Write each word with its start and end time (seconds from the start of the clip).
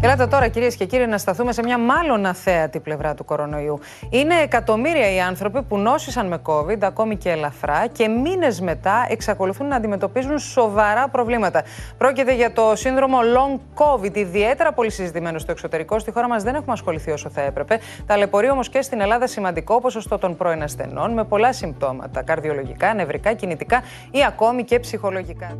Και 0.00 0.06
Ελάτε 0.06 0.26
τώρα, 0.26 0.48
κυρίες 0.48 0.76
και 0.76 0.84
κύριοι, 0.84 1.06
να 1.06 1.18
σταθούμε 1.18 1.52
σε 1.52 1.62
μια 1.62 1.78
μάλλον 1.78 2.26
αθέατη 2.26 2.80
πλευρά 2.80 3.14
του 3.14 3.24
κορονοϊού. 3.24 3.78
Είναι 4.10 4.34
εκατομμύρια 4.34 5.14
οι 5.14 5.20
άνθρωποι 5.20 5.62
που 5.62 5.78
νόσησαν 5.78 6.26
με 6.26 6.38
COVID, 6.44 6.78
ακόμη 6.80 7.16
και 7.16 7.30
ελαφρά, 7.30 7.86
και 7.86 8.08
μήνες 8.08 8.60
μετά 8.60 9.06
εξακολουθούν 9.08 9.66
να 9.66 9.76
αντιμετωπίζουν 9.76 10.38
σοβαρά 10.38 11.08
προβλήματα. 11.08 11.62
Πρόκειται 11.98 12.34
για 12.34 12.52
το 12.52 12.72
σύνδρομο 12.74 13.18
Long 13.18 13.82
COVID, 13.82 14.16
ιδιαίτερα 14.16 14.72
πολύ 14.72 14.90
συζητημένο 14.90 15.38
στο 15.38 15.52
εξωτερικό. 15.52 15.98
Στη 15.98 16.10
χώρα 16.12 16.28
μας 16.28 16.42
δεν 16.42 16.54
έχουμε 16.54 16.72
ασχοληθεί 16.72 17.10
όσο 17.10 17.28
θα 17.30 17.40
έπρεπε. 17.40 17.78
Ταλαιπωρεί 18.06 18.50
όμως 18.50 18.68
και 18.68 18.82
στην 18.82 19.00
Ελλάδα 19.00 19.26
σημαντικό 19.26 19.80
ποσοστό 19.80 20.18
των 20.18 20.36
πρώην 20.36 20.62
ασθενών 20.62 21.12
με 21.12 21.24
πολλά 21.24 21.52
συμπτώματα, 21.52 22.22
καρδιολογικά, 22.22 22.94
νευρικά, 22.94 23.32
κινητικά 23.32 23.82
ή 24.10 24.24
ακόμη 24.24 24.64
και 24.64 24.80
ψυχολογικά. 24.80 25.56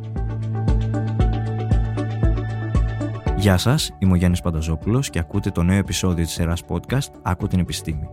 Γεια 3.41 3.57
σας, 3.57 3.91
είμαι 3.99 4.11
ο 4.11 4.15
Γιάννης 4.15 4.41
Πανταζόπουλος 4.41 5.09
και 5.09 5.19
ακούτε 5.19 5.51
το 5.51 5.63
νέο 5.63 5.77
επεισόδιο 5.77 6.23
της 6.23 6.33
σειρά 6.33 6.53
podcast 6.67 7.07
Άκου 7.21 7.47
την 7.47 7.59
Επιστήμη, 7.59 8.09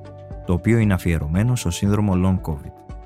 το 0.47 0.53
οποίο 0.53 0.79
είναι 0.79 0.95
αφιερωμένο 0.95 1.57
στο 1.57 1.71
σύνδρομο 1.71 2.13
Long 2.15 2.51
COVID. 2.51 2.97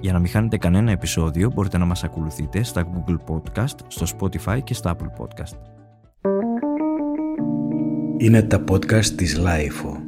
Για 0.00 0.12
να 0.12 0.18
μην 0.18 0.28
χάνετε 0.28 0.56
κανένα 0.58 0.90
επεισόδιο, 0.90 1.50
μπορείτε 1.54 1.78
να 1.78 1.84
μας 1.84 2.04
ακολουθείτε 2.04 2.62
στα 2.62 2.84
Google 2.84 3.16
Podcast, 3.26 3.74
στο 3.86 4.06
Spotify 4.18 4.62
και 4.64 4.74
στα 4.74 4.96
Apple 4.96 5.22
Podcast. 5.22 5.58
Είναι 8.16 8.42
τα 8.42 8.64
podcast 8.70 9.04
της 9.04 9.40
Lifeo. 9.40 9.99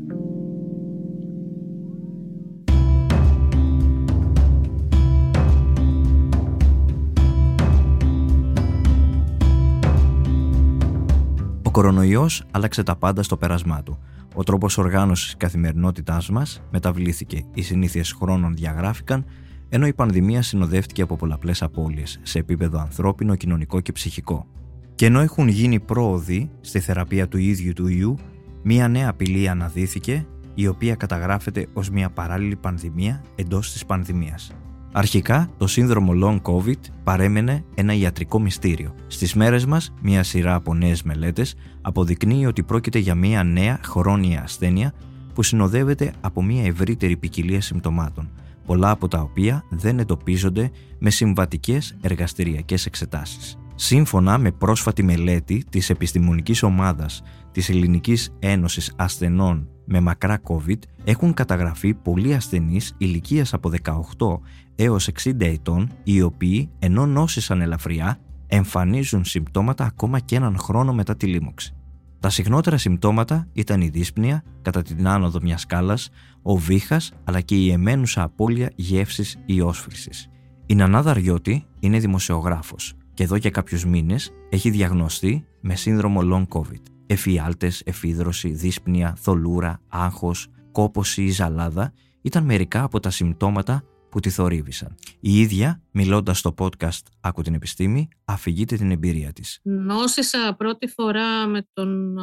Κορονοϊός 11.73 12.45
άλλαξε 12.51 12.83
τα 12.83 12.97
πάντα 12.97 13.23
στο 13.23 13.37
πέρασμά 13.37 13.83
του. 13.83 13.99
Ο 14.35 14.43
τρόπος 14.43 14.79
οργάνωσης 14.79 15.25
της 15.25 15.37
καθημερινότητάς 15.37 16.31
μας 16.31 16.63
μεταβλήθηκε, 16.71 17.45
οι 17.55 17.63
συνήθειες 17.63 18.13
χρόνων 18.13 18.55
διαγράφηκαν, 18.55 19.25
ενώ 19.69 19.87
η 19.87 19.93
πανδημία 19.93 20.43
συνοδεύτηκε 20.43 21.03
από 21.03 21.17
πολλαπλές 21.17 21.63
απώλειες 21.63 22.21
σε 22.23 22.39
επίπεδο 22.39 22.79
ανθρώπινο, 22.79 23.35
κοινωνικό 23.35 23.81
και 23.81 23.93
ψυχικό. 23.93 24.47
Και 24.95 25.07
ενώ 25.07 25.21
έχουν 25.21 25.49
γίνει 25.49 25.81
πρόοδοι 25.81 26.51
στη 26.61 26.81
θεραπεία 26.81 27.29
του 27.29 27.39
ίδιου 27.39 27.73
του 27.73 27.89
ιού, 27.89 28.17
μία 28.63 28.89
νέα 28.89 29.09
απειλή 29.09 29.49
αναδύθηκε, 29.49 30.27
η 30.55 30.67
οποία 30.67 30.95
καταγράφεται 30.95 31.67
ως 31.73 31.91
μια 31.91 32.11
παράλληλη 32.11 32.57
πανδημία 32.57 33.25
εντός 33.35 33.73
της 33.73 33.87
πανδημίας. 33.87 34.53
Αρχικά, 34.95 35.51
το 35.59 35.67
σύνδρομο 35.67 36.13
Long 36.23 36.41
COVID 36.43 36.79
παρέμενε 37.05 37.65
ένα 37.75 37.95
ιατρικό 37.95 38.41
μυστήριο. 38.41 38.95
Στις 39.07 39.35
μέρες 39.35 39.67
μας, 39.67 39.93
μια 40.03 40.23
σειρά 40.23 40.55
από 40.55 40.75
νέες 40.75 41.03
μελέτες 41.03 41.55
αποδεικνύει 41.83 42.47
ότι 42.47 42.63
πρόκειται 42.63 42.99
για 42.99 43.15
μια 43.15 43.43
νέα 43.43 43.81
χρόνια 43.85 44.43
ασθένεια 44.43 44.93
που 45.35 45.43
συνοδεύεται 45.43 46.13
από 46.21 46.43
μια 46.43 46.65
ευρύτερη 46.65 47.17
ποικιλία 47.17 47.61
συμπτωμάτων, 47.61 48.31
πολλά 48.67 48.91
από 48.91 49.09
τα 49.09 49.21
οποία 49.21 49.65
δεν 49.71 49.99
εντοπίζονται 49.99 50.71
με 50.99 51.11
συμβατικές 51.11 51.97
εργαστηριακές 52.01 52.87
εξετάσεις. 52.87 53.57
Σύμφωνα 53.75 54.39
με 54.39 54.51
πρόσφατη 54.51 55.03
μελέτη 55.03 55.65
της 55.71 55.91
επιστημονικής 55.91 56.63
ομάδας 56.63 57.23
της 57.53 57.69
Ελληνικής 57.69 58.37
Ένωσης 58.39 58.93
Ασθενών 58.97 59.69
με 59.85 60.01
μακρά 60.01 60.41
COVID 60.45 60.79
έχουν 61.05 61.35
καταγραφεί 61.35 61.95
πολλοί 61.95 62.35
ασθενείς 62.35 62.95
ηλικίας 62.99 63.55
από 63.55 63.71
18 63.83 64.39
έως 64.77 65.09
60 65.23 65.41
ετών 65.41 65.91
οι 66.03 66.23
οποίοι 66.23 66.71
ενώ 66.79 67.07
νόσησαν 67.07 67.61
ελαφριά 67.61 68.19
εμφανίζουν 68.47 69.25
συμπτώματα 69.25 69.85
ακόμα 69.85 70.19
και 70.19 70.37
έναν 70.37 70.59
χρόνο 70.59 70.93
μετά 70.93 71.17
τη 71.17 71.27
λίμωξη. 71.27 71.75
Τα 72.21 72.31
συχνότερα 72.31 72.77
συμπτώματα 72.77 73.49
ήταν 73.53 73.81
η 73.81 73.89
δύσπνοια 73.89 74.43
κατά 74.63 74.83
την 74.83 75.09
άνοδο 75.09 75.39
μιας 75.43 75.61
σκάλας, 75.61 76.11
ο 76.43 76.57
βήχας 76.57 77.13
αλλά 77.25 77.41
και 77.41 77.55
η 77.55 77.71
εμένουσα 77.71 78.23
απώλεια 78.23 78.71
γεύσης 78.75 79.39
ή 79.47 79.61
όσφρησης. 79.61 80.29
Η 80.67 80.75
Νανά 80.75 81.03
Δαριώτη 81.03 81.67
είναι 81.81 81.99
δημοσιογράφος 81.99 82.95
και 83.15 83.23
εδώ 83.23 83.37
για 83.37 83.51
κάποιους 83.51 83.85
μήνες 83.85 84.33
έχει 84.49 84.71
διαγνωστεί 84.71 85.45
με 85.61 85.75
σύνδρομο 85.75 86.21
Long 86.23 86.59
COVID. 86.59 86.92
Εφιάλτες, 87.13 87.83
εφίδρωση, 87.85 88.49
δύσπνοια, 88.49 89.15
θολούρα, 89.19 89.81
άγχος, 89.89 90.49
κόποση 90.73 91.23
ή 91.23 91.31
ζαλάδα 91.31 91.93
ήταν 92.23 92.45
μερικά 92.45 92.83
από 92.83 93.01
τα 93.01 93.11
συμπτώματα 93.11 93.85
που 94.11 94.21
τη 94.21 94.31
θορύβησαν. 94.31 94.95
Η 95.21 95.41
ίδια, 95.41 95.83
μιλώντας 95.91 96.39
στο 96.39 96.55
podcast 96.59 97.03
«Άκου 97.21 97.43
την 97.43 97.55
επιστήμη», 97.55 98.09
αφηγείται 98.25 98.77
την 98.77 98.91
εμπειρία 98.91 99.33
της. 99.33 99.61
Νόσησα 99.63 100.55
πρώτη 100.59 100.87
φορά 100.87 101.47
με 101.47 101.67
τον 101.73 102.19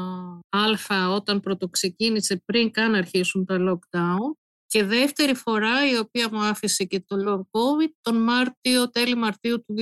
Α 0.49 1.13
όταν 1.16 1.39
πρωτοξεκίνησε 1.39 2.41
πριν 2.45 2.72
καν 2.72 2.95
αρχίσουν 2.95 3.45
τα 3.45 3.57
lockdown 3.59 4.38
και 4.69 4.84
δεύτερη 4.84 5.34
φορά 5.34 5.90
η 5.91 5.97
οποία 5.97 6.30
μου 6.31 6.40
άφησε 6.40 6.84
και 6.84 7.03
το 7.07 7.16
long 7.28 7.59
covid 7.59 7.90
τον 8.02 8.24
Μάρτιο, 8.24 8.90
τέλη 8.90 9.16
Μαρτίου 9.16 9.63
του 9.63 9.75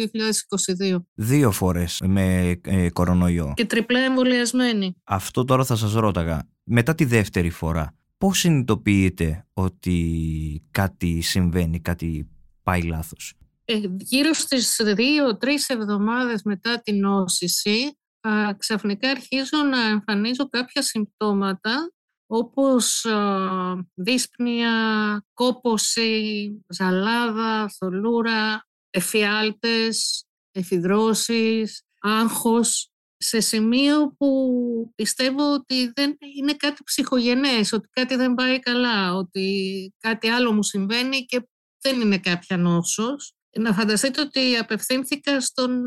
2022. 0.92 1.04
Δύο 1.14 1.52
φορές 1.52 2.02
με 2.06 2.56
ε, 2.64 2.90
κορονοϊό. 2.90 3.54
Και 3.56 3.66
τριπλά 3.66 4.00
εμβολιασμένη. 4.00 4.96
Αυτό 5.04 5.46
τώρα 5.46 5.66
θα 5.66 5.76
σας 5.76 5.94
ρώταγα. 5.94 6.48
Μετά 6.64 6.96
τη 6.96 7.06
δεύτερη 7.06 7.50
φορά, 7.50 7.96
πώς 8.18 8.40
συνειδητοποιείτε 8.40 9.48
ότι 9.54 10.68
κάτι 10.72 11.22
συμβαίνει, 11.22 11.80
κάτι 11.82 12.30
πάει 12.64 12.82
λάθος; 12.82 13.34
Ε, 13.66 13.80
γύρω 13.98 14.34
στις 14.34 14.82
δύο-τρεις 14.84 15.70
εβδομάδες 15.70 16.44
μετά 16.44 16.82
την 16.82 17.00
νόσηση, 17.00 17.98
α, 18.28 18.56
ξαφνικά 18.58 19.10
αρχίζω 19.10 19.64
να 19.72 19.88
εμφανίζω 19.88 20.50
κάποια 20.50 20.82
συμπτώματα 20.82 21.92
όπως 22.28 23.06
α, 23.06 23.86
δύσπνοια, 23.94 25.26
κόποση, 25.34 26.52
ζαλάδα, 26.68 27.70
θολούρα, 27.78 28.68
εφιάλτες, 28.90 30.26
εφιδρώσεις, 30.52 31.84
άγχος 32.00 32.92
σε 33.18 33.40
σημείο 33.40 34.16
που 34.18 34.92
πιστεύω 34.96 35.54
ότι 35.54 35.92
δεν 35.96 36.18
είναι 36.38 36.54
κάτι 36.54 36.84
ψυχογενές, 36.84 37.74
ότι 37.74 37.88
κάτι 37.92 38.16
δεν 38.16 38.34
πάει 38.34 38.60
καλά, 38.60 39.14
ότι 39.16 39.94
κάτι 40.00 40.28
άλλο 40.28 40.54
μου 40.54 40.64
συμβαίνει 40.64 41.26
και 41.26 41.48
δεν 41.82 42.02
είναι 42.02 42.20
κάποια 42.20 42.58
νόσος. 42.58 43.32
Να 43.58 43.74
φανταστείτε 43.74 44.22
ότι 44.22 44.56
απευθύνθηκα 44.56 45.42
στον 45.42 45.82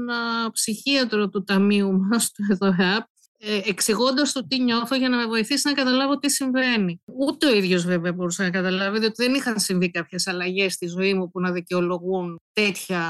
ψυχίατρο 0.52 1.28
του 1.28 1.44
ταμείου 1.44 1.92
μας, 2.10 2.30
του 2.30 2.42
ΕΔΟΕΑΠ, 2.50 3.02
ε, 3.02 3.06
εξηγώντας 3.40 4.32
το 4.32 4.46
τι 4.46 4.62
νιώθω 4.62 4.96
για 4.96 5.08
να 5.08 5.16
με 5.16 5.26
βοηθήσει 5.26 5.68
να 5.68 5.74
καταλάβω 5.74 6.18
τι 6.18 6.30
συμβαίνει. 6.30 7.02
Ούτε 7.04 7.46
ο 7.46 7.54
ίδιος 7.54 7.84
βέβαια 7.84 8.12
μπορούσε 8.12 8.42
να 8.42 8.50
καταλάβει, 8.50 8.98
διότι 8.98 9.24
δεν 9.24 9.34
είχαν 9.34 9.60
συμβεί 9.60 9.90
κάποιες 9.90 10.26
αλλαγές 10.26 10.72
στη 10.72 10.86
ζωή 10.86 11.14
μου 11.14 11.30
που 11.30 11.40
να 11.40 11.52
δικαιολογούν 11.52 12.40
τέτοια 12.52 13.02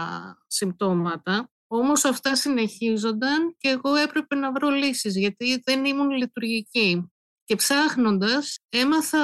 συμπτώματα. 0.47 1.51
Όμως 1.67 2.05
αυτά 2.05 2.37
συνεχίζονταν 2.37 3.57
και 3.59 3.69
εγώ 3.69 3.95
έπρεπε 3.95 4.35
να 4.35 4.53
βρω 4.53 4.69
λύσεις 4.69 5.17
γιατί 5.17 5.63
δεν 5.65 5.85
ήμουν 5.85 6.11
λειτουργική. 6.11 7.11
Και 7.45 7.57
ψάχνοντας 7.57 8.59
έμαθα, 8.69 9.19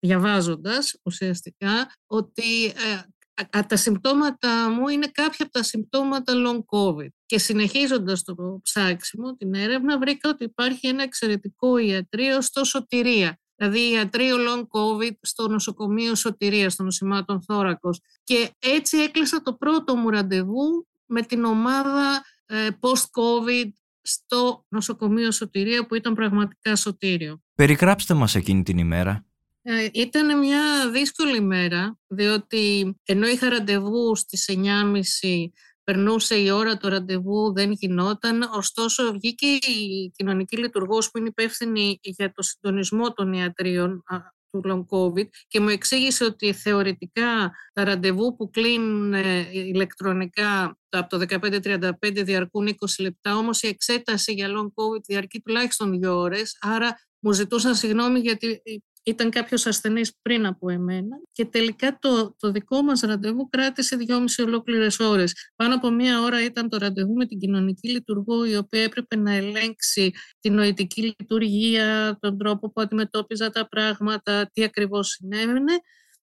διαβάζοντας 0.00 0.94
ουσιαστικά, 1.02 1.92
ότι 2.06 2.64
ε, 2.64 3.62
τα 3.62 3.76
συμπτώματα 3.76 4.70
μου 4.70 4.88
είναι 4.88 5.06
κάποια 5.06 5.44
από 5.44 5.52
τα 5.52 5.62
συμπτώματα 5.62 6.32
long 6.46 6.60
COVID. 6.78 7.08
Και 7.26 7.38
συνεχίζοντας 7.38 8.22
το 8.22 8.60
ψάξιμο, 8.62 9.36
την 9.36 9.54
έρευνα, 9.54 9.98
βρήκα 9.98 10.28
ότι 10.28 10.44
υπάρχει 10.44 10.86
ένα 10.86 11.02
εξαιρετικό 11.02 11.78
ιατρείο 11.78 12.40
στο 12.40 12.64
Σωτηρία. 12.64 13.40
Δηλαδή 13.56 13.90
ιατρείο 13.90 14.36
long 14.36 14.60
COVID 14.60 15.12
στο 15.20 15.48
νοσοκομείο 15.48 16.14
Σωτηρίας, 16.14 16.72
στο 16.72 16.82
νοσημάτων 16.82 17.42
θώρακος. 17.42 18.00
Και 18.24 18.50
έτσι 18.58 18.98
έκλεισα 18.98 19.42
το 19.42 19.54
πρώτο 19.54 19.96
μου 19.96 20.10
ραντεβού 20.10 20.86
με 21.06 21.22
την 21.22 21.44
ομάδα 21.44 22.24
ε, 22.46 22.68
post-COVID 22.80 23.70
στο 24.02 24.64
νοσοκομείο 24.68 25.30
Σωτηρία 25.30 25.86
που 25.86 25.94
ήταν 25.94 26.14
πραγματικά 26.14 26.76
σωτήριο. 26.76 27.42
Περιγράψτε 27.54 28.14
μας 28.14 28.34
εκείνη 28.34 28.62
την 28.62 28.78
ημέρα. 28.78 29.24
Ε, 29.62 29.88
ήταν 29.92 30.38
μια 30.38 30.90
δύσκολη 30.90 31.36
ημέρα, 31.36 31.98
διότι 32.06 32.96
ενώ 33.04 33.26
είχα 33.26 33.48
ραντεβού 33.48 34.16
στις 34.16 34.50
9.30 34.50 35.46
περνούσε 35.86 36.34
η 36.34 36.50
ώρα 36.50 36.76
το 36.76 36.88
ραντεβού, 36.88 37.52
δεν 37.52 37.72
γινόταν. 37.72 38.42
Ωστόσο, 38.42 39.12
βγήκε 39.12 39.46
η 39.46 40.12
κοινωνική 40.16 40.56
λειτουργός 40.56 41.10
που 41.10 41.18
είναι 41.18 41.28
υπεύθυνη 41.28 41.98
για 42.02 42.32
το 42.32 42.42
συντονισμό 42.42 43.12
των 43.12 43.32
ιατρίων 43.32 44.02
του 44.50 44.60
long 44.64 44.96
COVID 44.96 45.26
και 45.46 45.60
μου 45.60 45.68
εξήγησε 45.68 46.24
ότι 46.24 46.52
θεωρητικά 46.52 47.52
τα 47.72 47.84
ραντεβού 47.84 48.36
που 48.36 48.50
κλείνουν 48.50 49.14
ε, 49.14 49.48
ηλεκτρονικά 49.52 50.78
από 50.88 51.18
το 51.18 51.26
15-35 51.28 51.90
διαρκούν 52.00 52.68
20 52.68 52.72
λεπτά, 52.98 53.36
όμως 53.36 53.62
η 53.62 53.68
εξέταση 53.68 54.32
για 54.32 54.48
long 54.48 54.66
COVID 54.66 55.02
διαρκεί 55.06 55.40
τουλάχιστον 55.40 55.98
δύο 55.98 56.18
ώρες, 56.18 56.56
άρα 56.60 56.96
μου 57.18 57.32
ζητούσαν 57.32 57.74
συγγνώμη 57.74 58.20
γιατί 58.20 58.62
ήταν 59.06 59.30
κάποιος 59.30 59.66
ασθενής 59.66 60.12
πριν 60.22 60.46
από 60.46 60.70
εμένα 60.70 61.16
και 61.32 61.44
τελικά 61.44 61.98
το, 62.00 62.34
το 62.38 62.50
δικό 62.50 62.82
μας 62.82 63.00
ραντεβού 63.00 63.48
κράτησε 63.48 63.96
δυόμιση 63.96 64.42
ολόκληρες 64.42 64.98
ώρες. 64.98 65.52
Πάνω 65.56 65.74
από 65.74 65.90
μία 65.90 66.20
ώρα 66.20 66.44
ήταν 66.44 66.68
το 66.68 66.76
ραντεβού 66.76 67.12
με 67.12 67.26
την 67.26 67.38
κοινωνική 67.38 67.88
λειτουργό 67.88 68.44
η 68.44 68.56
οποία 68.56 68.82
έπρεπε 68.82 69.16
να 69.16 69.32
ελέγξει 69.32 70.12
την 70.40 70.54
νοητική 70.54 71.02
λειτουργία, 71.02 72.16
τον 72.20 72.38
τρόπο 72.38 72.72
που 72.72 72.80
αντιμετώπιζα 72.80 73.50
τα 73.50 73.68
πράγματα, 73.68 74.50
τι 74.52 74.64
ακριβώς 74.64 75.08
συνέβαινε 75.08 75.72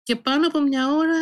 και 0.03 0.15
πάνω 0.15 0.47
από 0.47 0.61
μια 0.61 0.91
ώρα 0.91 1.19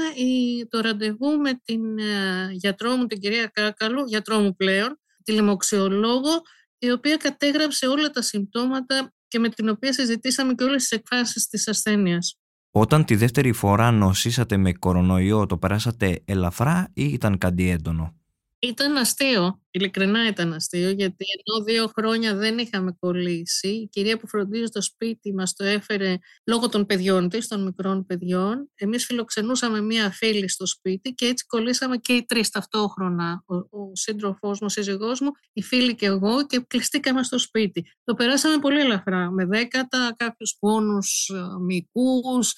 το 0.69 0.79
ραντεβού 0.79 1.37
με 1.37 1.61
την 1.63 1.97
ε, 1.97 2.49
γιατρό 2.51 2.95
μου, 2.95 3.05
την 3.05 3.19
κυρία 3.19 3.51
Κάκαλου, 3.53 4.05
γιατρό 4.05 4.39
μου 4.39 4.55
πλέον, 4.55 4.99
τη 5.23 5.31
λοιμοξιολόγο, 5.31 6.41
η 6.77 6.91
οποία 6.91 7.17
κατέγραψε 7.17 7.87
όλα 7.87 8.09
τα 8.09 8.21
συμπτώματα 8.21 9.13
και 9.33 9.39
με 9.39 9.49
την 9.49 9.69
οποία 9.69 9.93
συζητήσαμε 9.93 10.53
και 10.53 10.63
όλες 10.63 10.81
τις 10.81 10.91
εκφάσεις 10.91 11.47
της 11.47 11.67
ασθένειας. 11.67 12.39
Όταν 12.71 13.05
τη 13.05 13.15
δεύτερη 13.15 13.51
φορά 13.51 13.91
νοσήσατε 13.91 14.57
με 14.57 14.73
κορονοϊό, 14.73 15.45
το 15.45 15.57
περάσατε 15.57 16.21
ελαφρά 16.25 16.91
ή 16.93 17.03
ήταν 17.03 17.37
κάτι 17.37 17.69
έντονο; 17.69 18.15
Ήταν 18.59 18.97
αστείο, 18.97 19.61
ειλικρινά 19.73 20.27
ήταν 20.27 20.53
αστείο, 20.53 20.89
γιατί 20.89 21.25
ενώ 21.45 21.63
δύο 21.63 21.91
χρόνια 21.95 22.35
δεν 22.35 22.57
είχαμε 22.57 22.95
κολλήσει, 22.99 23.67
η 23.67 23.87
κυρία 23.87 24.17
που 24.17 24.27
φροντίζει 24.27 24.69
το 24.69 24.81
σπίτι 24.81 25.33
μας 25.33 25.53
το 25.53 25.63
έφερε 25.63 26.17
λόγω 26.45 26.69
των 26.69 26.85
παιδιών 26.85 27.29
της, 27.29 27.47
των 27.47 27.63
μικρών 27.63 28.05
παιδιών. 28.05 28.69
Εμείς 28.75 29.05
φιλοξενούσαμε 29.05 29.81
μία 29.81 30.11
φίλη 30.11 30.49
στο 30.49 30.65
σπίτι 30.65 31.13
και 31.13 31.25
έτσι 31.25 31.45
κολλήσαμε 31.45 31.97
και 31.97 32.13
οι 32.13 32.25
τρεις 32.25 32.49
ταυτόχρονα, 32.49 33.43
ο, 33.45 33.55
ο 33.55 33.91
σύντροφός 33.93 34.59
μου, 34.59 34.65
ο 34.65 34.69
σύζυγός 34.69 35.19
μου, 35.19 35.31
η 35.53 35.61
φίλη 35.61 35.95
και 35.95 36.05
εγώ 36.05 36.45
και 36.45 36.63
κλειστήκαμε 36.67 37.23
στο 37.23 37.39
σπίτι. 37.39 37.85
Το 38.03 38.13
περάσαμε 38.13 38.57
πολύ 38.57 38.79
ελαφρά, 38.79 39.31
με 39.31 39.45
δέκατα, 39.45 40.13
κάποιους 40.17 40.55
πόνους 40.59 41.31
ε, 41.33 41.59
μυκούς, 41.59 42.53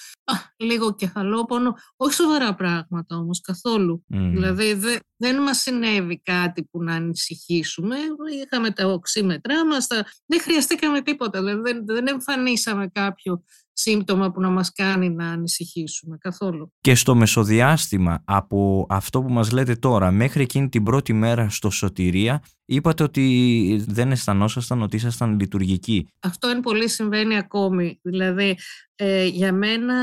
λίγο 0.58 0.96
κεφαλόπονο, 0.96 1.76
όχι 1.96 2.14
σοβαρά 2.14 2.56
πράγματα 2.56 3.16
όμως 3.16 3.42
καθόλου. 3.42 4.04
Δηλαδή 4.08 4.80
δεν 5.18 5.42
μας 5.42 5.58
συνέβη 5.58 6.22
κάτι 6.24 6.64
που 6.64 6.84
να 6.84 6.96
ανησυχήσουμε. 7.06 7.96
Είχαμε 8.44 8.72
τα 8.72 8.88
οξύμετρά 8.88 9.66
μας, 9.66 9.88
δεν 10.26 10.42
χρειαστήκαμε 10.42 11.02
τίποτα. 11.02 11.42
Δεν, 11.42 11.62
δεν 11.86 12.08
εμφανίσαμε 12.08 12.88
κάποιο 12.88 13.44
σύμπτωμα 13.78 14.32
που 14.32 14.42
να 14.42 14.50
μας 14.50 14.72
κάνει 14.72 15.10
να 15.10 15.30
ανησυχήσουμε 15.30 16.18
καθόλου. 16.18 16.74
Και 16.82 16.96
στο 16.96 17.16
μεσοδιάστημα 17.16 18.24
από 18.26 18.86
αυτό 18.90 19.22
που 19.22 19.32
μας 19.32 19.52
λέτε 19.52 19.76
τώρα 19.76 20.12
μέχρι 20.12 20.42
εκείνη 20.42 20.70
την 20.70 20.84
πρώτη 20.84 21.14
μέρα 21.14 21.50
στο 21.50 21.70
Σωτηρία 21.70 22.44
είπατε 22.66 23.04
ότι 23.04 23.84
δεν 23.88 24.12
αισθανόσασταν 24.12 24.82
ότι 24.82 24.96
ήσασταν 24.96 25.40
λειτουργικοί. 25.40 26.08
Αυτό 26.20 26.50
είναι 26.50 26.62
πολύ 26.62 26.90
συμβαίνει 26.90 27.38
ακόμη. 27.38 28.00
Δηλαδή 28.02 28.58
ε, 28.96 29.26
για 29.26 29.54
μένα 29.54 29.96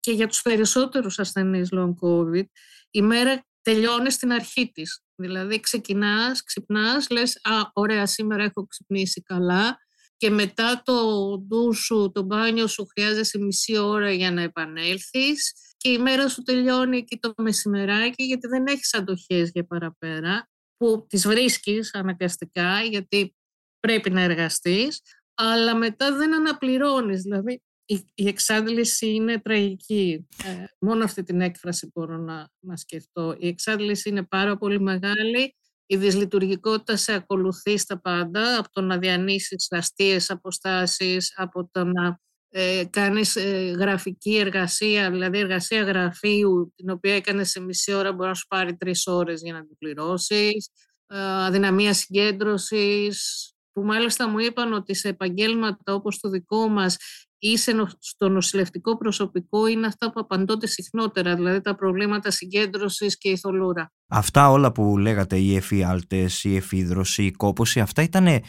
και 0.00 0.12
για 0.12 0.26
τους 0.26 0.42
περισσότερους 0.42 1.18
ασθενείς 1.18 1.68
long 1.72 1.94
COVID 2.02 2.44
η 2.90 3.02
μέρα 3.02 3.44
τελειώνει 3.62 4.10
στην 4.10 4.32
αρχή 4.32 4.70
της. 4.74 5.05
Δηλαδή 5.16 5.60
ξεκινάς, 5.60 6.42
ξυπνάς, 6.42 7.08
λες 7.10 7.40
«Α, 7.42 7.70
ωραία, 7.72 8.06
σήμερα 8.06 8.44
έχω 8.44 8.66
ξυπνήσει 8.66 9.22
καλά» 9.22 9.78
και 10.16 10.30
μετά 10.30 10.82
το 10.84 10.94
ντου 11.38 11.74
σου, 11.74 12.10
το 12.14 12.22
μπάνιο 12.22 12.66
σου 12.66 12.86
χρειάζεσαι 12.86 13.38
μισή 13.38 13.78
ώρα 13.78 14.12
για 14.12 14.30
να 14.30 14.42
επανέλθεις 14.42 15.52
και 15.76 15.88
η 15.88 15.98
μέρα 15.98 16.28
σου 16.28 16.42
τελειώνει 16.42 16.96
εκεί 16.96 17.18
το 17.18 17.32
μεσημεράκι 17.36 18.24
γιατί 18.24 18.46
δεν 18.48 18.66
έχεις 18.66 18.94
αντοχές 18.94 19.50
για 19.50 19.66
παραπέρα 19.66 20.48
που 20.76 21.06
τις 21.08 21.26
βρίσκεις 21.26 21.94
αναγκαστικά 21.94 22.82
γιατί 22.82 23.36
πρέπει 23.80 24.10
να 24.10 24.20
εργαστείς 24.20 25.00
αλλά 25.34 25.76
μετά 25.76 26.16
δεν 26.16 26.34
αναπληρώνεις, 26.34 27.22
δηλαδή 27.22 27.62
η, 27.86 28.28
εξάντληση 28.28 29.06
είναι 29.06 29.40
τραγική. 29.40 30.26
Ε, 30.44 30.64
μόνο 30.80 31.04
αυτή 31.04 31.22
την 31.22 31.40
έκφραση 31.40 31.90
μπορώ 31.94 32.16
να, 32.16 32.48
να 32.60 32.76
σκεφτώ. 32.76 33.36
Η 33.38 33.48
εξάντληση 33.48 34.08
είναι 34.08 34.22
πάρα 34.22 34.56
πολύ 34.56 34.80
μεγάλη. 34.80 35.56
Η 35.86 35.96
δυσλειτουργικότητα 35.96 36.96
σε 36.96 37.12
ακολουθεί 37.12 37.78
στα 37.78 38.00
πάντα, 38.00 38.58
από 38.58 38.70
το 38.70 38.80
να 38.80 38.98
διανύσεις 38.98 39.66
αστείες 39.70 40.30
αποστάσεις, 40.30 41.32
από 41.36 41.68
το 41.72 41.84
να 41.84 42.20
ε, 42.48 42.84
κάνεις 42.90 43.36
ε, 43.36 43.74
γραφική 43.78 44.36
εργασία, 44.36 45.10
δηλαδή 45.10 45.38
εργασία 45.38 45.82
γραφείου, 45.82 46.72
την 46.76 46.90
οποία 46.90 47.14
έκανες 47.14 47.50
σε 47.50 47.60
μισή 47.60 47.92
ώρα, 47.92 48.12
μπορεί 48.12 48.28
να 48.28 48.34
σου 48.34 48.46
πάρει 48.46 48.76
τρεις 48.76 49.06
ώρες 49.06 49.40
για 49.42 49.52
να 49.52 49.66
την 49.66 49.76
πληρώσεις, 49.78 50.70
ε, 51.06 51.18
αδυναμία 51.18 51.94
συγκέντρωσης, 51.94 53.50
που 53.72 53.82
μάλιστα 53.82 54.28
μου 54.28 54.38
είπαν 54.38 54.72
ότι 54.72 54.94
σε 54.94 55.08
επαγγέλματα 55.08 55.94
όπως 55.94 56.18
το 56.18 56.28
δικό 56.28 56.68
μας 56.68 56.96
ή 57.38 57.56
στο 57.98 58.28
νοσηλευτικό 58.28 58.96
προσωπικό 58.96 59.66
είναι 59.66 59.86
αυτά 59.86 60.12
που 60.12 60.20
απαντώνται 60.20 60.66
συχνότερα, 60.66 61.34
δηλαδή 61.34 61.60
τα 61.60 61.74
προβλήματα 61.74 62.30
συγκέντρωσης 62.30 63.18
και 63.18 63.28
η 63.28 63.36
θολούρα. 63.36 63.92
Αυτά 64.06 64.50
όλα 64.50 64.72
που 64.72 64.98
λέγατε, 64.98 65.36
οι 65.38 65.56
εφιάλτες, 65.56 66.44
η 66.44 66.56
εφίδρωση, 66.56 67.24
η 67.24 67.30
κόπωση, 67.30 67.80
αυτά 67.80 68.02
ήταν 68.02 68.26
ε, 68.26 68.42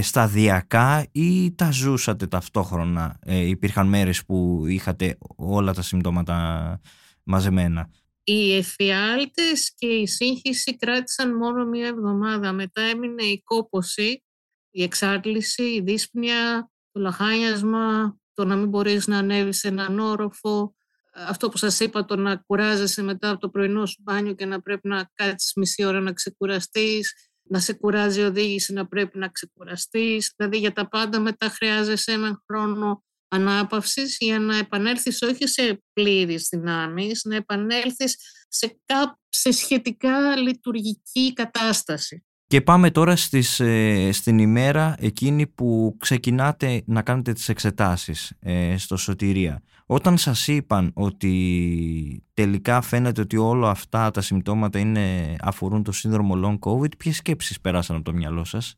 σταδιακά 0.00 1.06
ή 1.12 1.54
τα 1.54 1.70
ζούσατε 1.70 2.26
ταυτόχρονα; 2.26 3.18
Ε, 3.22 3.38
υπήρχαν 3.38 3.88
μέρες 3.88 4.24
που 4.24 4.64
είχατε 4.66 5.18
όλα 5.36 5.72
τα 5.74 5.82
συμπτώματα 5.82 6.80
μαζεμένα; 7.24 7.90
Οι 8.24 8.56
εφιάλτες 8.56 9.74
και 9.74 9.86
η 9.86 10.06
σύγχυση 10.06 10.76
κράτησαν 10.76 11.36
μόνο 11.36 11.64
μία 11.64 11.86
εβδομάδα. 11.86 12.52
Μετά 12.52 12.82
έμεινε 12.82 13.22
η 13.22 13.42
κόποση, 13.44 14.22
η 14.70 14.82
εξάρτηση, 14.82 15.62
η 15.62 15.80
δύσπνοια, 15.80 16.71
το 16.92 17.00
λαχάνιασμα, 17.00 18.16
το 18.34 18.44
να 18.44 18.56
μην 18.56 18.68
μπορείς 18.68 19.06
να 19.06 19.18
ανέβεις 19.18 19.58
σε 19.58 19.68
έναν 19.68 19.98
όροφο, 19.98 20.74
αυτό 21.14 21.48
που 21.48 21.56
σας 21.56 21.80
είπα, 21.80 22.04
το 22.04 22.16
να 22.16 22.36
κουράζεσαι 22.36 23.02
μετά 23.02 23.30
από 23.30 23.40
το 23.40 23.48
πρωινό 23.48 23.86
σου 23.86 24.02
μπάνιο 24.02 24.32
και 24.34 24.46
να 24.46 24.62
πρέπει 24.62 24.88
να 24.88 25.10
κάτσεις 25.14 25.52
μισή 25.54 25.84
ώρα 25.84 26.00
να 26.00 26.12
ξεκουραστείς, 26.12 27.30
να 27.42 27.60
σε 27.60 27.72
κουράζει 27.72 28.20
η 28.20 28.24
οδήγηση 28.24 28.72
να 28.72 28.86
πρέπει 28.86 29.18
να 29.18 29.28
ξεκουραστείς. 29.28 30.32
Δηλαδή 30.36 30.58
για 30.58 30.72
τα 30.72 30.88
πάντα 30.88 31.20
μετά 31.20 31.48
χρειάζεσαι 31.48 32.12
έναν 32.12 32.42
χρόνο 32.46 33.04
ανάπαυσης 33.28 34.16
για 34.20 34.38
να 34.38 34.56
επανέλθεις 34.56 35.22
όχι 35.22 35.46
σε 35.46 35.82
πλήρης 35.92 36.48
δυνάμεις, 36.48 37.24
να 37.24 37.36
επανέλθεις 37.36 38.16
σε, 38.48 38.80
σε 39.28 39.50
σχετικά 39.50 40.36
λειτουργική 40.36 41.32
κατάσταση. 41.32 42.24
Και 42.52 42.60
πάμε 42.60 42.90
τώρα 42.90 43.16
στις, 43.16 43.60
ε, 43.60 44.10
στην 44.12 44.38
ημέρα 44.38 44.94
εκείνη 44.98 45.46
που 45.46 45.96
ξεκινάτε 45.98 46.82
να 46.86 47.02
κάνετε 47.02 47.32
τις 47.32 47.48
εξετάσεις 47.48 48.32
ε, 48.40 48.74
στο 48.78 48.96
Σωτηρία. 48.96 49.62
Όταν 49.86 50.18
σας 50.18 50.48
είπαν 50.48 50.90
ότι 50.94 52.24
τελικά 52.34 52.80
φαίνεται 52.80 53.20
ότι 53.20 53.36
όλα 53.36 53.70
αυτά 53.70 54.10
τα 54.10 54.20
συμπτώματα 54.20 54.78
είναι, 54.78 55.36
αφορούν 55.40 55.82
το 55.82 55.92
σύνδρομο 55.92 56.34
long 56.44 56.70
covid, 56.70 56.96
ποιες 56.98 57.16
σκέψεις 57.16 57.60
περάσαν 57.60 57.96
από 57.96 58.04
το 58.04 58.12
μυαλό 58.12 58.44
σας; 58.44 58.74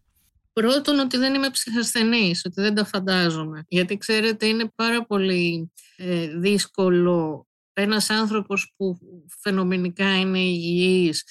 Πρώτον 0.53 0.99
ότι 0.99 1.17
δεν 1.17 1.34
είμαι 1.34 1.51
ψυχασθενής, 1.51 2.43
ότι 2.44 2.60
δεν 2.60 2.75
τα 2.75 2.84
φαντάζομαι. 2.84 3.65
Γιατί 3.69 3.96
ξέρετε 3.96 4.46
είναι 4.46 4.72
πάρα 4.75 5.06
πολύ 5.06 5.72
ε, 5.96 6.27
δύσκολο 6.27 7.46
ένας 7.72 8.10
άνθρωπος 8.10 8.75
που 8.77 8.99
φαινομενικά 9.41 10.19
είναι 10.19 10.39
υγιής 10.39 11.25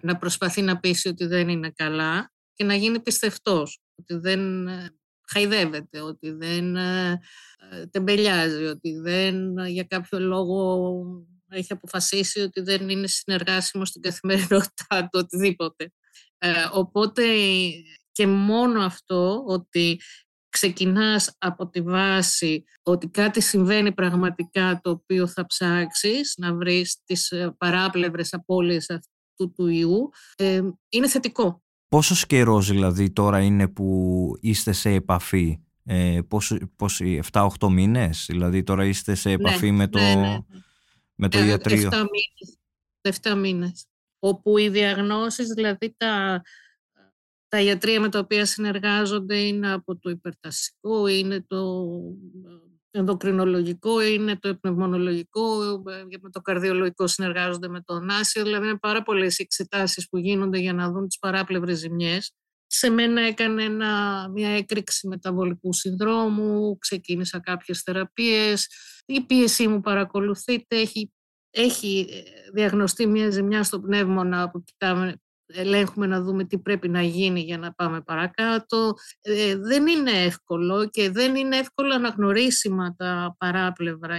να 0.00 0.16
προσπαθεί 0.18 0.62
να 0.62 0.78
πείσει 0.78 1.08
ότι 1.08 1.26
δεν 1.26 1.48
είναι 1.48 1.70
καλά 1.70 2.32
και 2.58 2.64
να 2.64 2.74
γίνει 2.74 3.00
πιστευτός, 3.00 3.80
ότι 3.94 4.14
δεν 4.14 4.68
ε, 4.68 4.90
χαϊδεύεται, 5.26 6.00
ότι 6.00 6.30
δεν 6.30 6.76
ε, 6.76 7.20
ε, 7.70 7.86
τεμπελιάζει, 7.86 8.64
ότι 8.64 8.98
δεν 8.98 9.66
για 9.66 9.84
κάποιο 9.84 10.20
λόγο 10.20 10.92
έχει 11.48 11.72
αποφασίσει 11.72 12.40
ότι 12.40 12.60
δεν 12.60 12.88
είναι 12.88 13.06
συνεργάσιμο 13.06 13.84
στην 13.84 14.02
καθημερινότητά 14.02 15.00
του, 15.02 15.08
οτιδήποτε. 15.12 15.92
οπότε 16.72 17.22
και 18.12 18.26
μόνο 18.26 18.80
αυτό 18.80 19.44
ότι 19.46 20.00
ξεκινάς 20.48 21.34
από 21.38 21.68
τη 21.68 21.82
βάση 21.82 22.64
ότι 22.82 23.08
κάτι 23.08 23.40
συμβαίνει 23.40 23.92
πραγματικά 23.92 24.80
το 24.82 24.90
οποίο 24.90 25.26
θα 25.26 25.46
ψάξεις, 25.46 26.34
να 26.36 26.54
βρεις 26.54 27.02
τις 27.04 27.32
παράπλευρες 27.58 28.32
απώλειες 28.32 28.86
του, 29.38 29.52
του 29.52 29.66
ιού 29.66 30.10
ε, 30.36 30.60
είναι 30.88 31.08
θετικό. 31.08 31.62
Πόσο 31.88 32.26
καιρός 32.26 32.70
δηλαδή 32.70 33.10
τώρα 33.10 33.40
είναι 33.40 33.68
που 33.68 34.32
είστε 34.40 34.72
σε 34.72 34.90
επαφή, 34.90 35.60
ε, 35.84 36.18
πώς, 36.76 37.00
7-8 37.32 37.48
μήνες, 37.70 38.24
δηλαδή 38.28 38.62
τώρα 38.62 38.84
είστε 38.84 39.14
σε 39.14 39.30
επαφή 39.30 39.70
ναι, 39.70 39.76
με 39.76 39.88
το, 39.88 39.98
ναι, 39.98 40.14
ναι. 40.14 40.38
Με 41.14 41.28
το 41.28 41.38
ε, 41.38 41.46
ιατρείο; 41.46 41.88
7 41.92 41.92
μήνες, 41.92 42.58
7 43.22 43.34
μήνες. 43.36 43.86
Όπου 44.18 44.58
οι 44.58 44.68
διαγνώσεις, 44.68 45.48
δηλαδή 45.48 45.94
τα, 45.96 46.42
τα 47.48 47.60
ιατρία 47.60 48.00
με 48.00 48.08
τα 48.08 48.18
οποία 48.18 48.46
συνεργάζονται 48.46 49.38
είναι 49.38 49.72
από 49.72 49.98
το 49.98 50.10
υπερτασικό, 50.10 51.06
είναι 51.06 51.44
το 51.46 51.88
ενδοκρινολογικό, 52.90 54.00
είναι 54.02 54.36
το 54.36 54.56
πνευμονολογικό, 54.56 55.62
ε, 55.64 56.18
με 56.22 56.30
το 56.30 56.40
καρδιολογικό 56.40 57.06
συνεργάζονται 57.06 57.68
με 57.68 57.80
το 57.80 58.00
νάσιο, 58.00 58.42
δηλαδή 58.42 58.66
είναι 58.66 58.78
πάρα 58.78 59.02
πολλές 59.02 59.38
εξετάσεις 59.38 60.08
που 60.08 60.18
γίνονται 60.18 60.58
για 60.58 60.72
να 60.72 60.90
δουν 60.90 61.08
τις 61.08 61.18
παράπλευρες 61.18 61.78
ζημιές. 61.78 62.32
Σε 62.66 62.90
μένα 62.90 63.20
έκανε 63.20 63.62
ένα, 63.62 64.28
μια 64.28 64.48
έκρηξη 64.48 65.08
μεταβολικού 65.08 65.72
συνδρόμου, 65.72 66.78
ξεκίνησα 66.78 67.40
κάποιες 67.40 67.82
θεραπείες, 67.82 68.66
η 69.06 69.20
πίεσή 69.20 69.68
μου 69.68 69.80
παρακολουθείται, 69.80 70.76
έχει, 70.76 71.12
έχει 71.50 72.06
ε, 72.10 72.50
διαγνωστεί 72.52 73.06
μια 73.06 73.30
ζημιά 73.30 73.62
στο 73.62 73.80
πνεύμονα 73.80 74.50
που 74.50 74.62
κοιτάμε, 74.62 75.20
ελέγχουμε 75.52 76.06
να 76.06 76.22
δούμε 76.22 76.44
τι 76.44 76.58
πρέπει 76.58 76.88
να 76.88 77.02
γίνει 77.02 77.40
για 77.40 77.58
να 77.58 77.72
πάμε 77.72 78.00
παρακάτω. 78.00 78.94
Ε, 79.20 79.56
δεν 79.56 79.86
είναι 79.86 80.10
εύκολο 80.10 80.88
και 80.88 81.10
δεν 81.10 81.34
είναι 81.34 81.56
εύκολο 81.56 81.94
αναγνωρίσιμα 81.94 82.94
τα 82.96 83.34
παράπλευρα, 83.38 84.18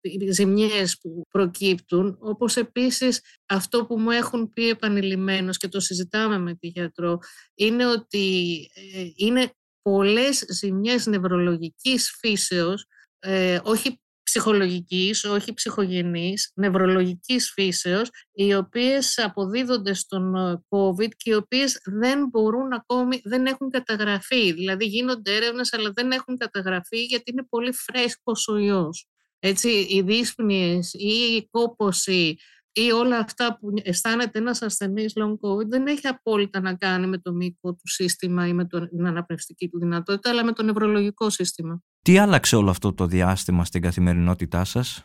οι 0.00 0.30
ζημιές 0.30 0.98
που 1.00 1.22
προκύπτουν, 1.30 2.16
όπως 2.20 2.56
επίσης 2.56 3.20
αυτό 3.46 3.86
που 3.86 3.98
μου 3.98 4.10
έχουν 4.10 4.52
πει 4.52 4.68
επανειλημμένως 4.68 5.56
και 5.56 5.68
το 5.68 5.80
συζητάμε 5.80 6.38
με 6.38 6.54
τη 6.54 6.66
γιατρό, 6.66 7.18
είναι 7.54 7.86
ότι 7.86 8.56
ε, 8.74 9.04
είναι 9.14 9.52
πολλές 9.82 10.44
ζημιές 10.48 11.06
νευρολογικής 11.06 12.16
φύσεως, 12.18 12.86
ε, 13.18 13.58
όχι 13.62 14.00
ψυχολογικής, 14.30 15.24
όχι 15.24 15.52
ψυχογενής, 15.54 16.52
νευρολογικής 16.54 17.50
φύσεως, 17.52 18.08
οι 18.32 18.54
οποίες 18.54 19.18
αποδίδονται 19.18 19.94
στον 19.94 20.34
ε, 20.34 20.62
COVID 20.68 21.08
και 21.16 21.30
οι 21.30 21.34
οποίες 21.34 21.80
δεν 21.84 22.26
μπορούν 22.30 22.72
ακόμη, 22.72 23.20
δεν 23.24 23.46
έχουν 23.46 23.70
καταγραφεί. 23.70 24.52
Δηλαδή 24.52 24.84
γίνονται 24.84 25.36
έρευνες 25.36 25.72
αλλά 25.72 25.90
δεν 25.94 26.10
έχουν 26.10 26.36
καταγραφεί 26.36 27.04
γιατί 27.04 27.30
είναι 27.30 27.46
πολύ 27.48 27.72
φρέσκος 27.72 28.48
ο 28.48 28.56
ιός. 28.56 29.06
Έτσι, 29.38 29.68
οι 29.68 30.02
δύσπνιες 30.02 30.92
ή 30.92 31.34
η 31.36 31.48
κόπωση 31.50 32.36
ή 32.72 32.90
όλα 32.90 33.18
αυτά 33.18 33.58
που 33.58 33.68
αισθάνεται 33.82 34.38
ένας 34.38 34.62
ασθενής 34.62 35.12
long 35.14 35.32
COVID 35.48 35.66
δεν 35.66 35.86
έχει 35.86 36.06
απόλυτα 36.06 36.60
να 36.60 36.74
κάνει 36.74 37.06
με 37.06 37.18
το 37.18 37.32
μήκο 37.32 37.72
του 37.74 37.88
σύστημα 37.88 38.46
ή 38.46 38.52
με 38.52 38.66
την 38.66 39.06
αναπνευστική 39.06 39.68
του 39.68 39.78
δυνατότητα, 39.78 40.30
αλλά 40.30 40.44
με 40.44 40.52
το 40.52 40.62
νευρολογικό 40.62 41.30
σύστημα. 41.30 41.82
Τι 42.02 42.18
άλλαξε 42.18 42.56
όλο 42.56 42.70
αυτό 42.70 42.94
το 42.94 43.06
διάστημα 43.06 43.64
στην 43.64 43.82
καθημερινότητά 43.82 44.64
σας; 44.64 45.04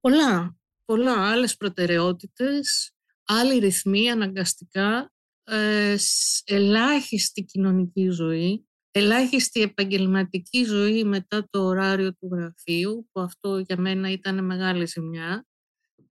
Πολλά, 0.00 0.56
πολλά. 0.84 1.30
Άλλες 1.30 1.56
προτεραιότητες, 1.56 2.92
άλλη 3.24 3.58
ρυθμή 3.58 4.10
αναγκαστικά, 4.10 5.12
ε, 5.44 5.96
ελάχιστη 6.44 7.44
κοινωνική 7.44 8.08
ζωή, 8.08 8.68
ελάχιστη 8.90 9.62
επαγγελματική 9.62 10.64
ζωή 10.64 11.04
μετά 11.04 11.46
το 11.50 11.64
ωράριο 11.64 12.14
του 12.14 12.28
γραφείου, 12.32 13.08
που 13.12 13.20
αυτό 13.20 13.58
για 13.58 13.76
μένα 13.78 14.10
ήταν 14.10 14.44
μεγάλη 14.44 14.86
ζημιά, 14.86 15.46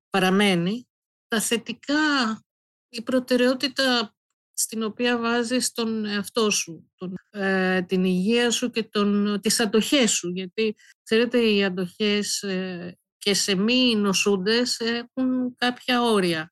παραμένει. 0.09 0.87
Τα 1.27 1.41
θετικά, 1.41 1.95
η 2.89 3.01
προτεραιότητα 3.01 4.13
στην 4.53 4.83
οποία 4.83 5.17
βάζεις 5.17 5.71
τον 5.71 6.05
εαυτό 6.05 6.49
σου, 6.49 6.91
τον, 6.95 7.13
ε, 7.29 7.81
την 7.81 8.03
υγεία 8.03 8.51
σου 8.51 8.69
και 8.69 8.83
τον, 8.83 9.39
τις 9.41 9.59
αντοχές 9.59 10.11
σου. 10.11 10.29
Γιατί, 10.29 10.75
ξέρετε, 11.03 11.39
οι 11.39 11.63
αντοχές 11.63 12.43
ε, 12.43 12.97
και 13.17 13.33
σε 13.33 13.55
μη 13.55 13.95
νοσούντες 13.95 14.79
έχουν 14.79 15.55
κάποια 15.55 16.01
όρια. 16.01 16.51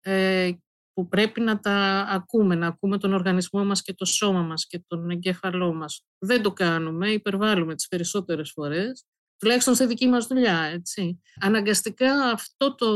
Ε, 0.00 0.52
που 0.92 1.08
πρέπει 1.08 1.40
να 1.40 1.60
τα 1.60 2.06
ακούμε, 2.08 2.54
να 2.54 2.66
ακούμε 2.66 2.98
τον 2.98 3.12
οργανισμό 3.12 3.64
μας 3.64 3.82
και 3.82 3.94
το 3.94 4.04
σώμα 4.04 4.42
μας 4.42 4.66
και 4.66 4.84
τον 4.86 5.10
εγκέφαλό 5.10 5.74
μας. 5.74 6.04
Δεν 6.18 6.42
το 6.42 6.52
κάνουμε, 6.52 7.10
υπερβάλλουμε 7.10 7.74
τις 7.74 7.88
περισσότερες 7.88 8.50
φορές, 8.50 9.04
τουλάχιστον 9.40 9.74
στη 9.74 9.86
δική 9.86 10.08
μας 10.08 10.26
δουλειά, 10.26 10.58
έτσι. 10.72 11.20
Αναγκαστικά 11.40 12.12
αυτό 12.32 12.74
το, 12.74 12.86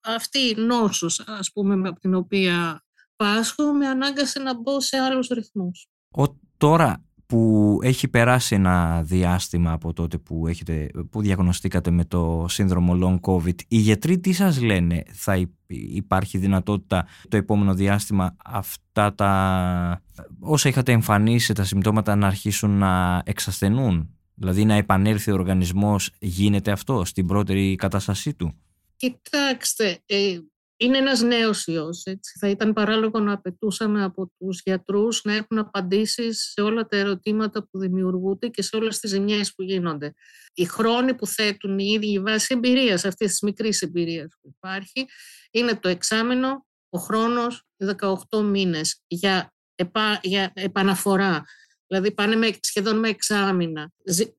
αυτή 0.00 0.38
η 0.38 0.54
νόσος, 0.56 1.20
ας 1.26 1.52
πούμε, 1.52 1.88
από 1.88 2.00
την 2.00 2.14
οποία 2.14 2.84
πάσχω, 3.16 3.72
με 3.72 3.86
ανάγκασε 3.86 4.38
να 4.38 4.60
μπω 4.60 4.80
σε 4.80 4.96
άλλους 4.96 5.28
ρυθμούς. 5.28 5.86
Ο, 6.10 6.24
τώρα, 6.56 7.04
που 7.30 7.78
έχει 7.82 8.08
περάσει 8.08 8.54
ένα 8.54 9.02
διάστημα 9.02 9.72
από 9.72 9.92
τότε 9.92 10.18
που, 10.18 10.46
έχετε, 10.46 10.90
που 11.10 11.20
διαγνωστήκατε 11.20 11.90
με 11.90 12.04
το 12.04 12.46
σύνδρομο 12.48 12.98
long 13.02 13.32
covid 13.32 13.54
οι 13.68 13.76
γιατροί 13.76 14.18
τι 14.18 14.32
σας 14.32 14.60
λένε 14.60 15.02
θα 15.12 15.48
υπάρχει 15.66 16.38
δυνατότητα 16.38 17.06
το 17.28 17.36
επόμενο 17.36 17.74
διάστημα 17.74 18.36
αυτά 18.44 19.14
τα 19.14 20.02
όσα 20.40 20.68
είχατε 20.68 20.92
εμφανίσει 20.92 21.52
τα 21.52 21.64
συμπτώματα 21.64 22.16
να 22.16 22.26
αρχίσουν 22.26 22.70
να 22.70 23.22
εξασθενούν; 23.24 24.14
Δηλαδή 24.40 24.64
να 24.64 24.74
επανέλθει 24.74 25.30
ο 25.30 25.34
οργανισμός 25.34 26.10
γίνεται 26.18 26.70
αυτό 26.70 27.04
στην 27.04 27.26
πρώτερη 27.26 27.74
κατάστασή 27.74 28.34
του; 28.34 28.54
Κοιτάξτε, 28.96 30.02
ε, 30.06 30.38
είναι 30.76 30.98
ένας 30.98 31.20
νέος 31.20 31.66
ιός. 31.66 32.02
Έτσι. 32.04 32.38
Θα 32.38 32.48
ήταν 32.48 32.72
παράλογο 32.72 33.18
να 33.18 33.32
απαιτούσαμε 33.32 34.04
από 34.04 34.32
τους 34.38 34.60
γιατρούς 34.64 35.24
να 35.24 35.34
έχουν 35.34 35.58
απαντήσεις 35.58 36.52
σε 36.52 36.60
όλα 36.60 36.86
τα 36.86 36.96
ερωτήματα 36.96 37.68
που 37.68 37.78
δημιουργούνται 37.78 38.48
και 38.48 38.62
σε 38.62 38.76
όλες 38.76 38.98
τις 38.98 39.10
ζημιές 39.10 39.54
που 39.54 39.62
γίνονται. 39.62 40.14
Οι 40.54 40.64
χρόνοι 40.64 41.14
που 41.14 41.26
θέτουν 41.26 41.78
οι 41.78 41.84
ίδιοι 41.84 42.20
βάσεις 42.20 42.48
εμπειρίας, 42.48 43.04
αυτής 43.04 43.28
της 43.30 43.40
μικρής 43.40 43.82
εμπειρίας 43.82 44.34
που 44.40 44.52
υπάρχει, 44.56 45.06
είναι 45.50 45.76
το 45.76 45.88
εξάμεινο, 45.88 46.66
ο 46.88 46.98
χρόνος, 46.98 47.64
18 47.76 48.42
μήνες 48.42 49.02
για, 49.06 49.54
επα, 49.74 50.20
για 50.22 50.52
επαναφορά. 50.54 51.44
Δηλαδή 51.90 52.14
πάνε 52.14 52.36
με, 52.36 52.50
σχεδόν 52.60 52.98
με 52.98 53.08
εξάμεινα, 53.08 53.92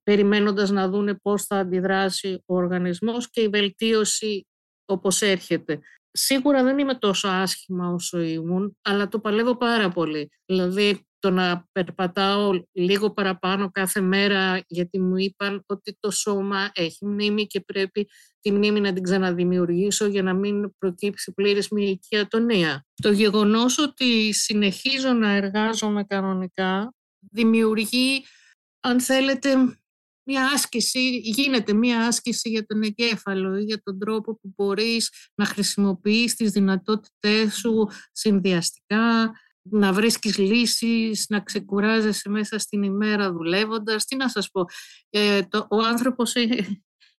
περιμένοντας 0.03 0.69
να 0.69 0.89
δούνε 0.89 1.15
πώς 1.21 1.43
θα 1.45 1.55
αντιδράσει 1.55 2.43
ο 2.45 2.55
οργανισμός 2.55 3.29
και 3.29 3.41
η 3.41 3.47
βελτίωση 3.47 4.47
όπως 4.85 5.21
έρχεται 5.21 5.79
σίγουρα 6.11 6.63
δεν 6.63 6.77
είμαι 6.77 6.95
τόσο 6.95 7.27
άσχημα 7.27 7.87
όσο 7.87 8.19
ήμουν, 8.19 8.77
αλλά 8.81 9.07
το 9.07 9.19
παλεύω 9.19 9.57
πάρα 9.57 9.89
πολύ. 9.89 10.31
Δηλαδή, 10.45 11.05
το 11.19 11.29
να 11.29 11.67
περπατάω 11.71 12.51
λίγο 12.71 13.11
παραπάνω 13.13 13.71
κάθε 13.71 14.01
μέρα 14.01 14.63
γιατί 14.67 14.99
μου 14.99 15.17
είπαν 15.17 15.63
ότι 15.65 15.97
το 15.99 16.11
σώμα 16.11 16.69
έχει 16.73 17.05
μνήμη 17.05 17.47
και 17.47 17.61
πρέπει 17.61 18.07
τη 18.39 18.51
μνήμη 18.51 18.79
να 18.79 18.93
την 18.93 19.03
ξαναδημιουργήσω 19.03 20.05
για 20.05 20.23
να 20.23 20.33
μην 20.33 20.77
προκύψει 20.77 21.33
πλήρης 21.33 21.69
μυϊκή 21.69 22.17
ατονία. 22.17 22.85
Το 23.01 23.11
γεγονός 23.11 23.77
ότι 23.77 24.33
συνεχίζω 24.33 25.13
να 25.13 25.31
εργάζομαι 25.31 26.03
κανονικά 26.03 26.93
δημιουργεί, 27.31 28.25
αν 28.79 29.01
θέλετε, 29.01 29.55
μια 30.23 30.45
άσκηση, 30.53 31.17
γίνεται 31.17 31.73
μια 31.73 32.07
άσκηση 32.07 32.49
για 32.49 32.65
τον 32.65 32.81
εγκέφαλο 32.81 33.57
ή 33.57 33.63
για 33.63 33.81
τον 33.83 33.99
τρόπο 33.99 34.35
που 34.35 34.53
μπορείς 34.55 35.29
να 35.35 35.45
χρησιμοποιείς 35.45 36.35
τις 36.35 36.51
δυνατότητές 36.51 37.55
σου 37.55 37.87
συνδυαστικά, 38.11 39.31
να 39.61 39.93
βρίσκεις 39.93 40.37
λύσεις, 40.37 41.25
να 41.29 41.39
ξεκουράζεσαι 41.39 42.29
μέσα 42.29 42.59
στην 42.59 42.83
ημέρα 42.83 43.31
δουλεύοντας. 43.31 44.05
Τι 44.05 44.15
να 44.15 44.29
σας 44.29 44.49
πω, 44.51 44.65
ε, 45.09 45.43
το, 45.43 45.67
ο 45.69 45.77
άνθρωπος 45.77 46.35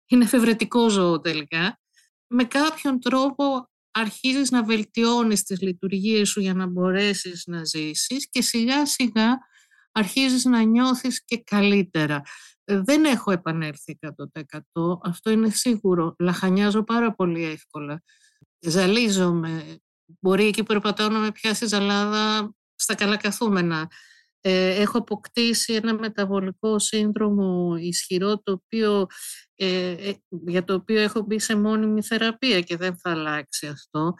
είναι 0.06 0.24
εφευρετικό 0.24 0.88
ζώο 0.88 1.20
τελικά. 1.20 1.80
Με 2.26 2.44
κάποιον 2.44 3.00
τρόπο 3.00 3.70
αρχίζεις 3.90 4.50
να 4.50 4.64
βελτιώνεις 4.64 5.42
τις 5.42 5.60
λειτουργίες 5.60 6.28
σου 6.28 6.40
για 6.40 6.54
να 6.54 6.66
μπορέσεις 6.66 7.42
να 7.46 7.64
ζήσεις 7.64 8.28
και 8.30 8.42
σιγά 8.42 8.86
σιγά 8.86 9.38
αρχίζεις 9.92 10.44
να 10.44 10.62
νιώθεις 10.62 11.24
και 11.24 11.42
καλύτερα. 11.42 12.22
Ε, 12.64 12.80
δεν 12.80 13.04
έχω 13.04 13.30
επανέλθει 13.30 13.98
100%. 14.00 14.98
Αυτό 15.02 15.30
είναι 15.30 15.50
σίγουρο. 15.50 16.14
Λαχανιάζω 16.18 16.82
πάρα 16.82 17.14
πολύ 17.14 17.44
εύκολα. 17.44 18.02
Ζαλίζομαι. 18.58 19.78
Μπορεί 20.20 20.46
εκεί 20.46 20.60
που 20.60 20.66
περπατάω 20.66 21.08
να 21.08 21.18
με 21.18 21.32
πιάσει 21.32 21.66
ζαλάδα 21.66 22.54
στα 22.74 22.94
καλά 22.94 23.16
καθούμενα. 23.16 23.90
Ε, 24.44 24.80
έχω 24.80 24.98
αποκτήσει 24.98 25.72
ένα 25.72 25.94
μεταβολικό 25.94 26.78
σύνδρομο 26.78 27.76
ισχυρό 27.76 28.38
το 28.42 28.52
οποίο, 28.52 29.06
ε, 29.54 29.90
ε, 29.90 30.14
για 30.28 30.64
το 30.64 30.74
οποίο 30.74 31.00
έχω 31.00 31.20
μπει 31.20 31.38
σε 31.38 31.56
μόνιμη 31.56 32.02
θεραπεία 32.02 32.60
και 32.60 32.76
δεν 32.76 32.98
θα 32.98 33.10
αλλάξει 33.10 33.66
αυτό. 33.66 34.14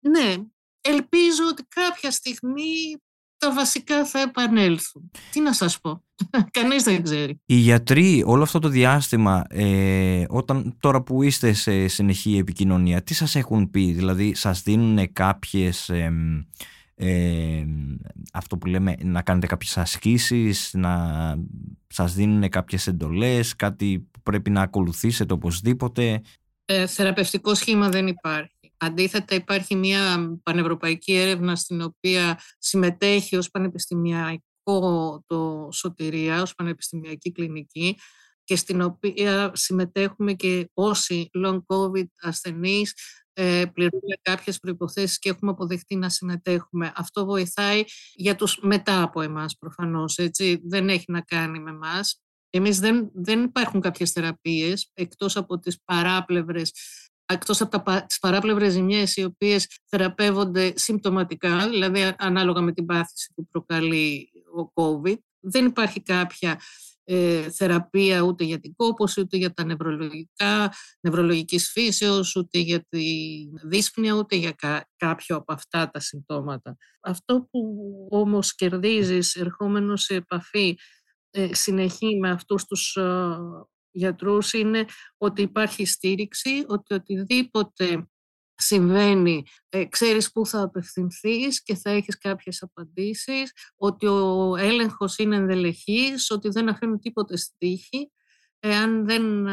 ναι, 0.00 0.34
ελπίζω 0.80 1.46
ότι 1.50 1.62
κάποια 1.68 2.10
στιγμή 2.10 3.02
τα 3.42 3.52
βασικά 3.52 4.04
θα 4.04 4.20
επανέλθουν. 4.20 5.10
Τι 5.30 5.40
να 5.40 5.52
σας 5.52 5.80
πω. 5.80 6.02
Κανείς 6.58 6.82
δεν 6.82 7.02
ξέρει. 7.02 7.40
Οι 7.46 7.54
γιατροί 7.54 8.22
όλο 8.26 8.42
αυτό 8.42 8.58
το 8.58 8.68
διάστημα, 8.68 9.44
ε, 9.48 10.24
όταν, 10.28 10.76
τώρα 10.80 11.02
που 11.02 11.22
είστε 11.22 11.52
σε 11.52 11.88
συνεχή 11.88 12.36
επικοινωνία, 12.36 13.02
τι 13.02 13.14
σας 13.14 13.34
έχουν 13.34 13.70
πει, 13.70 13.92
δηλαδή 13.92 14.34
σας 14.34 14.62
δίνουν 14.62 15.12
κάποιες... 15.12 15.88
Ε, 16.94 17.66
αυτό 18.32 18.58
που 18.58 18.66
λέμε 18.66 18.94
να 19.02 19.22
κάνετε 19.22 19.46
κάποιες 19.46 19.78
ασκήσεις, 19.78 20.70
να 20.72 21.34
σας 21.86 22.14
δίνουν 22.14 22.48
κάποιες 22.48 22.86
εντολές, 22.86 23.56
κάτι 23.56 24.08
που 24.10 24.20
πρέπει 24.22 24.50
να 24.50 24.62
ακολουθήσετε 24.62 25.32
οπωσδήποτε; 25.32 26.20
Ε, 26.64 26.86
θεραπευτικό 26.86 27.54
σχήμα 27.54 27.88
δεν 27.88 28.06
υπάρχει. 28.06 28.51
Αντίθετα 28.84 29.34
υπάρχει 29.34 29.74
μια 29.74 30.30
πανευρωπαϊκή 30.42 31.12
έρευνα 31.12 31.56
στην 31.56 31.82
οποία 31.82 32.40
συμμετέχει 32.58 33.36
ως 33.36 33.50
πανεπιστημιακό 33.50 35.22
το 35.26 35.68
Σωτηρία, 35.72 36.42
ως 36.42 36.54
πανεπιστημιακή 36.54 37.32
κλινική 37.32 37.98
και 38.44 38.56
στην 38.56 38.80
οποία 38.80 39.50
συμμετέχουμε 39.54 40.32
και 40.32 40.70
όσοι 40.74 41.30
long 41.44 41.60
covid 41.66 42.06
ασθενείς 42.20 42.94
ε, 43.32 43.64
πληρούμε 43.72 44.14
κάποιες 44.22 44.58
προϋποθέσεις 44.58 45.18
και 45.18 45.28
έχουμε 45.28 45.50
αποδεχτεί 45.50 45.96
να 45.96 46.08
συμμετέχουμε. 46.08 46.92
Αυτό 46.96 47.24
βοηθάει 47.24 47.84
για 48.12 48.34
τους 48.34 48.58
μετά 48.62 49.02
από 49.02 49.20
εμάς 49.20 49.56
προφανώς, 49.58 50.18
έτσι. 50.18 50.60
Δεν 50.64 50.88
έχει 50.88 51.04
να 51.08 51.20
κάνει 51.20 51.58
με 51.58 51.70
εμάς. 51.70 52.22
Εμείς 52.50 52.78
δεν, 52.78 53.10
δεν 53.14 53.42
υπάρχουν 53.42 53.80
κάποιες 53.80 54.10
θεραπείες 54.10 54.90
εκτός 54.94 55.36
από 55.36 55.58
τις 55.58 55.82
παράπλευρες 55.84 56.72
εκτός 57.32 57.60
από 57.60 57.82
τα, 57.82 58.06
τις 58.06 58.18
παράπλευρες 58.18 58.72
ζημιές 58.72 59.16
οι 59.16 59.24
οποίες 59.24 59.68
θεραπεύονται 59.86 60.72
συμπτωματικά, 60.76 61.68
δηλαδή 61.68 62.14
ανάλογα 62.18 62.60
με 62.60 62.72
την 62.72 62.86
πάθηση 62.86 63.32
που 63.34 63.46
προκαλεί 63.46 64.30
ο 64.56 64.72
COVID. 64.74 65.16
Δεν 65.40 65.66
υπάρχει 65.66 66.02
κάποια 66.02 66.60
ε, 67.04 67.50
θεραπεία 67.50 68.20
ούτε 68.20 68.44
για 68.44 68.60
την 68.60 68.76
κόπωση, 68.76 69.20
ούτε 69.20 69.36
για 69.36 69.52
τα 69.52 69.64
νευρολογικά, 69.64 70.72
νευρολογικής 71.00 71.70
φύσεως, 71.70 72.36
ούτε 72.36 72.58
για 72.58 72.84
τη 72.88 73.04
δύσπνοια, 73.62 74.12
ούτε 74.12 74.36
για 74.36 74.54
κάποιο 74.96 75.36
από 75.36 75.52
αυτά 75.52 75.90
τα 75.90 76.00
συμπτώματα. 76.00 76.76
Αυτό 77.00 77.48
που 77.50 77.60
όμως 78.10 78.54
κερδίζεις 78.54 79.34
ερχόμενος 79.34 80.02
σε 80.02 80.14
επαφή 80.14 80.78
ε, 81.30 81.54
συνεχή 81.54 82.18
με 82.18 82.30
αυτούς 82.30 82.64
τους 82.64 82.96
ε, 82.96 83.36
γιατρούς 83.92 84.52
είναι 84.52 84.84
ότι 85.16 85.42
υπάρχει 85.42 85.84
στήριξη, 85.84 86.64
ότι 86.66 86.94
οτιδήποτε 86.94 88.06
συμβαίνει, 88.54 89.42
ε, 89.68 89.84
ξέρεις 89.84 90.32
πού 90.32 90.46
θα 90.46 90.62
απευθυνθείς 90.62 91.62
και 91.62 91.74
θα 91.74 91.90
έχεις 91.90 92.18
κάποιες 92.18 92.62
απαντήσεις, 92.62 93.52
ότι 93.76 94.06
ο 94.06 94.56
έλεγχος 94.56 95.18
είναι 95.18 95.36
ενδελεχής, 95.36 96.30
ότι 96.30 96.48
δεν 96.48 96.68
αφήνουν 96.68 96.98
τίποτε 96.98 97.36
στη 97.36 97.54
τύχη. 97.58 98.10
Εάν 98.58 99.06
δεν 99.06 99.46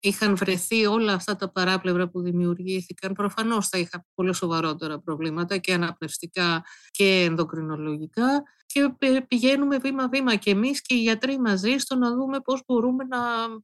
είχαν 0.00 0.36
βρεθεί 0.36 0.86
όλα 0.86 1.12
αυτά 1.12 1.36
τα 1.36 1.50
παράπλευρα 1.50 2.08
που 2.08 2.20
δημιουργήθηκαν, 2.20 3.12
προφανώς 3.12 3.68
θα 3.68 3.78
είχαν 3.78 4.04
πολύ 4.14 4.34
σοβαρότερα 4.34 5.00
προβλήματα 5.00 5.58
και 5.58 5.72
αναπνευστικά 5.72 6.64
και 6.90 7.24
ενδοκρινολογικά 7.28 8.42
και 8.72 8.94
πηγαίνουμε 9.28 9.78
βήμα-βήμα 9.78 10.36
και 10.36 10.50
εμείς 10.50 10.82
και 10.82 10.94
οι 10.94 11.00
γιατροί 11.00 11.38
μαζί 11.38 11.76
στο 11.78 11.96
να 11.96 12.14
δούμε 12.14 12.40
πώς 12.40 12.62
μπορούμε 12.66 13.04
να 13.04 13.18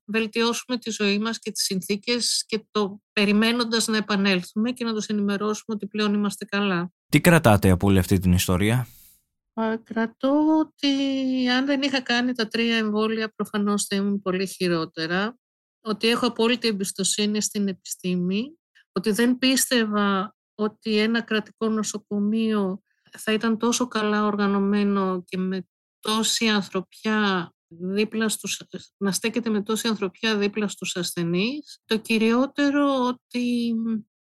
βελτιώσουμε 0.04 0.78
τη 0.78 0.90
ζωή 0.90 1.18
μας 1.18 1.38
και 1.38 1.50
τις 1.50 1.62
συνθήκες 1.62 2.44
και 2.46 2.66
το 2.70 3.00
περιμένοντας 3.12 3.86
να 3.86 3.96
επανέλθουμε 3.96 4.70
και 4.70 4.84
να 4.84 4.92
τους 4.92 5.06
ενημερώσουμε 5.06 5.76
ότι 5.76 5.86
πλέον 5.86 6.14
είμαστε 6.14 6.44
καλά. 6.44 6.92
Τι 7.08 7.20
κρατάτε 7.20 7.70
από 7.70 7.86
όλη 7.86 7.98
αυτή 7.98 8.18
την 8.18 8.32
ιστορία; 8.32 8.86
Κρατώ 9.84 10.58
ότι 10.58 10.88
αν 11.48 11.66
δεν 11.66 11.82
είχα 11.82 12.00
κάνει 12.00 12.32
τα 12.32 12.48
τρία 12.48 12.76
εμβόλια 12.76 13.32
προφανώς 13.36 13.84
θα 13.84 13.96
ήμουν 13.96 14.22
πολύ 14.22 14.46
χειρότερα 14.46 15.38
ότι 15.80 16.08
έχω 16.08 16.26
απόλυτη 16.26 16.68
εμπιστοσύνη 16.68 17.42
στην 17.42 17.68
επιστήμη, 17.68 18.58
ότι 18.92 19.10
δεν 19.10 19.38
πίστευα 19.38 20.36
ότι 20.54 20.98
ένα 20.98 21.20
κρατικό 21.20 21.68
νοσοκομείο 21.68 22.82
θα 23.18 23.32
ήταν 23.32 23.58
τόσο 23.58 23.88
καλά 23.88 24.24
οργανωμένο 24.24 25.22
και 25.24 25.38
με 25.38 25.66
τόση 26.00 26.48
ανθρωπιά 26.48 27.52
δίπλα 27.68 28.28
στους, 28.28 28.62
να 28.96 29.12
στέκεται 29.12 29.50
με 29.50 29.62
τόση 29.62 29.88
ανθρωπιά 29.88 30.36
δίπλα 30.36 30.68
στους 30.68 30.96
ασθενείς. 30.96 31.80
Το 31.84 31.98
κυριότερο 31.98 33.06
ότι 33.06 33.74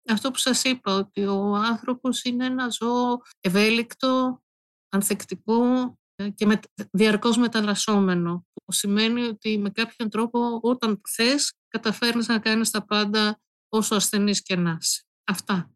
αυτό 0.09 0.31
που 0.31 0.37
σας 0.37 0.63
είπα, 0.63 0.95
ότι 0.95 1.25
ο 1.25 1.55
άνθρωπος 1.55 2.23
είναι 2.23 2.45
ένα 2.45 2.69
ζώο 2.69 3.21
ευέλικτο, 3.39 4.43
ανθεκτικό 4.89 5.97
και 6.35 6.45
με, 6.45 6.59
διαρκώς 6.91 7.37
μεταλλασσόμενο 7.37 8.45
που 8.53 8.71
σημαίνει 8.71 9.21
ότι 9.21 9.57
με 9.57 9.69
κάποιον 9.69 10.09
τρόπο 10.09 10.59
όταν 10.61 11.01
θες 11.09 11.53
καταφέρνεις 11.67 12.27
να 12.27 12.39
κάνεις 12.39 12.69
τα 12.69 12.85
πάντα 12.85 13.39
όσο 13.69 13.95
ασθενής 13.95 14.41
και 14.41 14.55
να 14.55 14.77
είσαι. 14.81 15.03
Αυτά. 15.23 15.71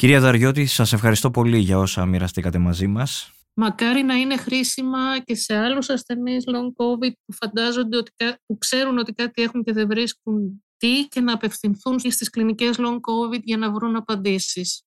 Κυρία 0.00 0.20
Δαριώτη, 0.20 0.66
σας 0.66 0.92
ευχαριστώ 0.92 1.30
πολύ 1.30 1.58
για 1.58 1.78
όσα 1.78 2.06
μοιραστήκατε 2.06 2.58
μαζί 2.58 2.86
μας. 2.86 3.32
Μακάρι 3.54 4.02
να 4.02 4.14
είναι 4.14 4.36
χρήσιμα 4.36 5.18
και 5.24 5.34
σε 5.34 5.56
άλλους 5.56 5.88
ασθενείς 5.88 6.44
long 6.46 6.84
COVID 6.84 7.12
που 7.24 7.32
φαντάζονται 7.32 7.96
ότι, 7.96 8.12
που 8.46 8.58
ξέρουν 8.58 8.98
ότι 8.98 9.12
κάτι 9.12 9.42
έχουν 9.42 9.62
και 9.62 9.72
δεν 9.72 9.86
βρίσκουν 9.86 10.64
τι 10.76 11.06
και 11.08 11.20
να 11.20 11.32
απευθυνθούν 11.32 11.98
στις 11.98 12.30
κλινικές 12.30 12.76
long 12.78 12.94
COVID 12.94 13.40
για 13.42 13.56
να 13.56 13.72
βρουν 13.72 13.96
απαντήσεις. 13.96 14.82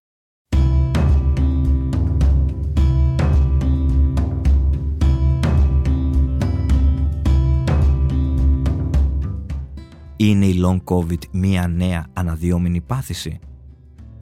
Είναι 10.16 10.46
η 10.46 10.62
long 10.66 10.84
COVID 10.84 11.28
μία 11.32 11.68
νέα 11.68 12.08
αναδυόμενη 12.14 12.82
πάθηση; 12.82 13.40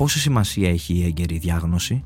Πόση 0.02 0.20
σημασία 0.20 0.70
έχει 0.70 0.94
η 0.94 1.04
έγκαιρη 1.04 1.38
διάγνωση; 1.38 2.04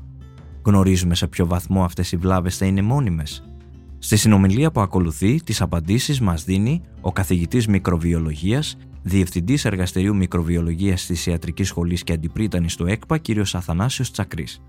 Γνωρίζουμε 0.64 1.14
σε 1.14 1.28
ποιο 1.28 1.46
βαθμό 1.46 1.84
αυτές 1.84 2.12
οι 2.12 2.16
βλάβες 2.16 2.56
θα 2.56 2.66
είναι 2.66 2.82
μόνιμες; 2.82 3.56
Στη 3.98 4.16
συνομιλία 4.16 4.70
που 4.70 4.80
ακολουθεί, 4.80 5.42
τις 5.42 5.60
απαντήσεις 5.60 6.20
μας 6.20 6.44
δίνει 6.44 6.82
ο 7.00 7.12
καθηγητής 7.12 7.66
μικροβιολογίας, 7.66 8.78
διευθυντής 9.02 9.64
εργαστηρίου 9.64 10.16
μικροβιολογίας 10.16 11.06
της 11.06 11.26
Ιατρικής 11.26 11.68
Σχολής 11.68 12.04
και 12.04 12.12
Αντιπρίτανης 12.12 12.76
του 12.76 12.86
ΕΚΠΑ, 12.86 13.18
κ. 13.18 13.24
Αθανάσιος 13.52 14.10
Τσακρής. 14.10 14.62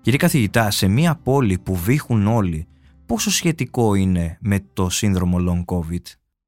Κύριε 0.00 0.18
καθηγητά, 0.18 0.70
σε 0.70 0.88
μία 0.88 1.20
πόλη 1.24 1.58
που 1.58 1.76
βήχουν 1.76 2.26
όλοι, 2.26 2.66
πόσο 3.06 3.30
σχετικό 3.30 3.94
είναι 3.94 4.38
με 4.40 4.66
το 4.72 4.88
σύνδρομο 4.88 5.38
long 5.38 5.74
COVID? 5.74 6.02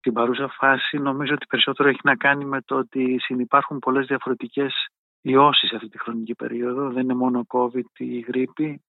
στην 0.07 0.19
παρούσα 0.19 0.49
φάση 0.49 0.99
νομίζω 0.99 1.35
ότι 1.35 1.47
περισσότερο 1.47 1.89
έχει 1.89 2.01
να 2.03 2.17
κάνει 2.17 2.45
με 2.45 2.61
το 2.65 2.77
ότι 2.77 3.17
συνεπάρχουν 3.19 3.79
πολλές 3.79 4.07
διαφορετικές 4.07 4.87
ιώσεις 5.29 5.73
αυτή 5.73 5.89
τη 5.89 5.99
χρονική 5.99 6.35
περίοδο. 6.35 6.91
Δεν 6.91 7.03
είναι 7.03 7.15
μόνο 7.15 7.47
COVID 7.49 7.91
ή 7.97 8.19
γρήπη. 8.19 8.83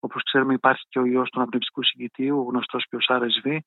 Όπως 0.00 0.22
ξέρουμε 0.22 0.54
υπάρχει 0.54 0.84
και 0.88 0.98
ο 0.98 1.04
ιός 1.04 1.30
του 1.30 1.40
αναπνευστικού 1.40 1.84
συγκητίου, 1.84 2.46
γνωστός 2.48 2.86
και 2.88 2.96
ως 2.96 3.10
RSV, 3.10 3.58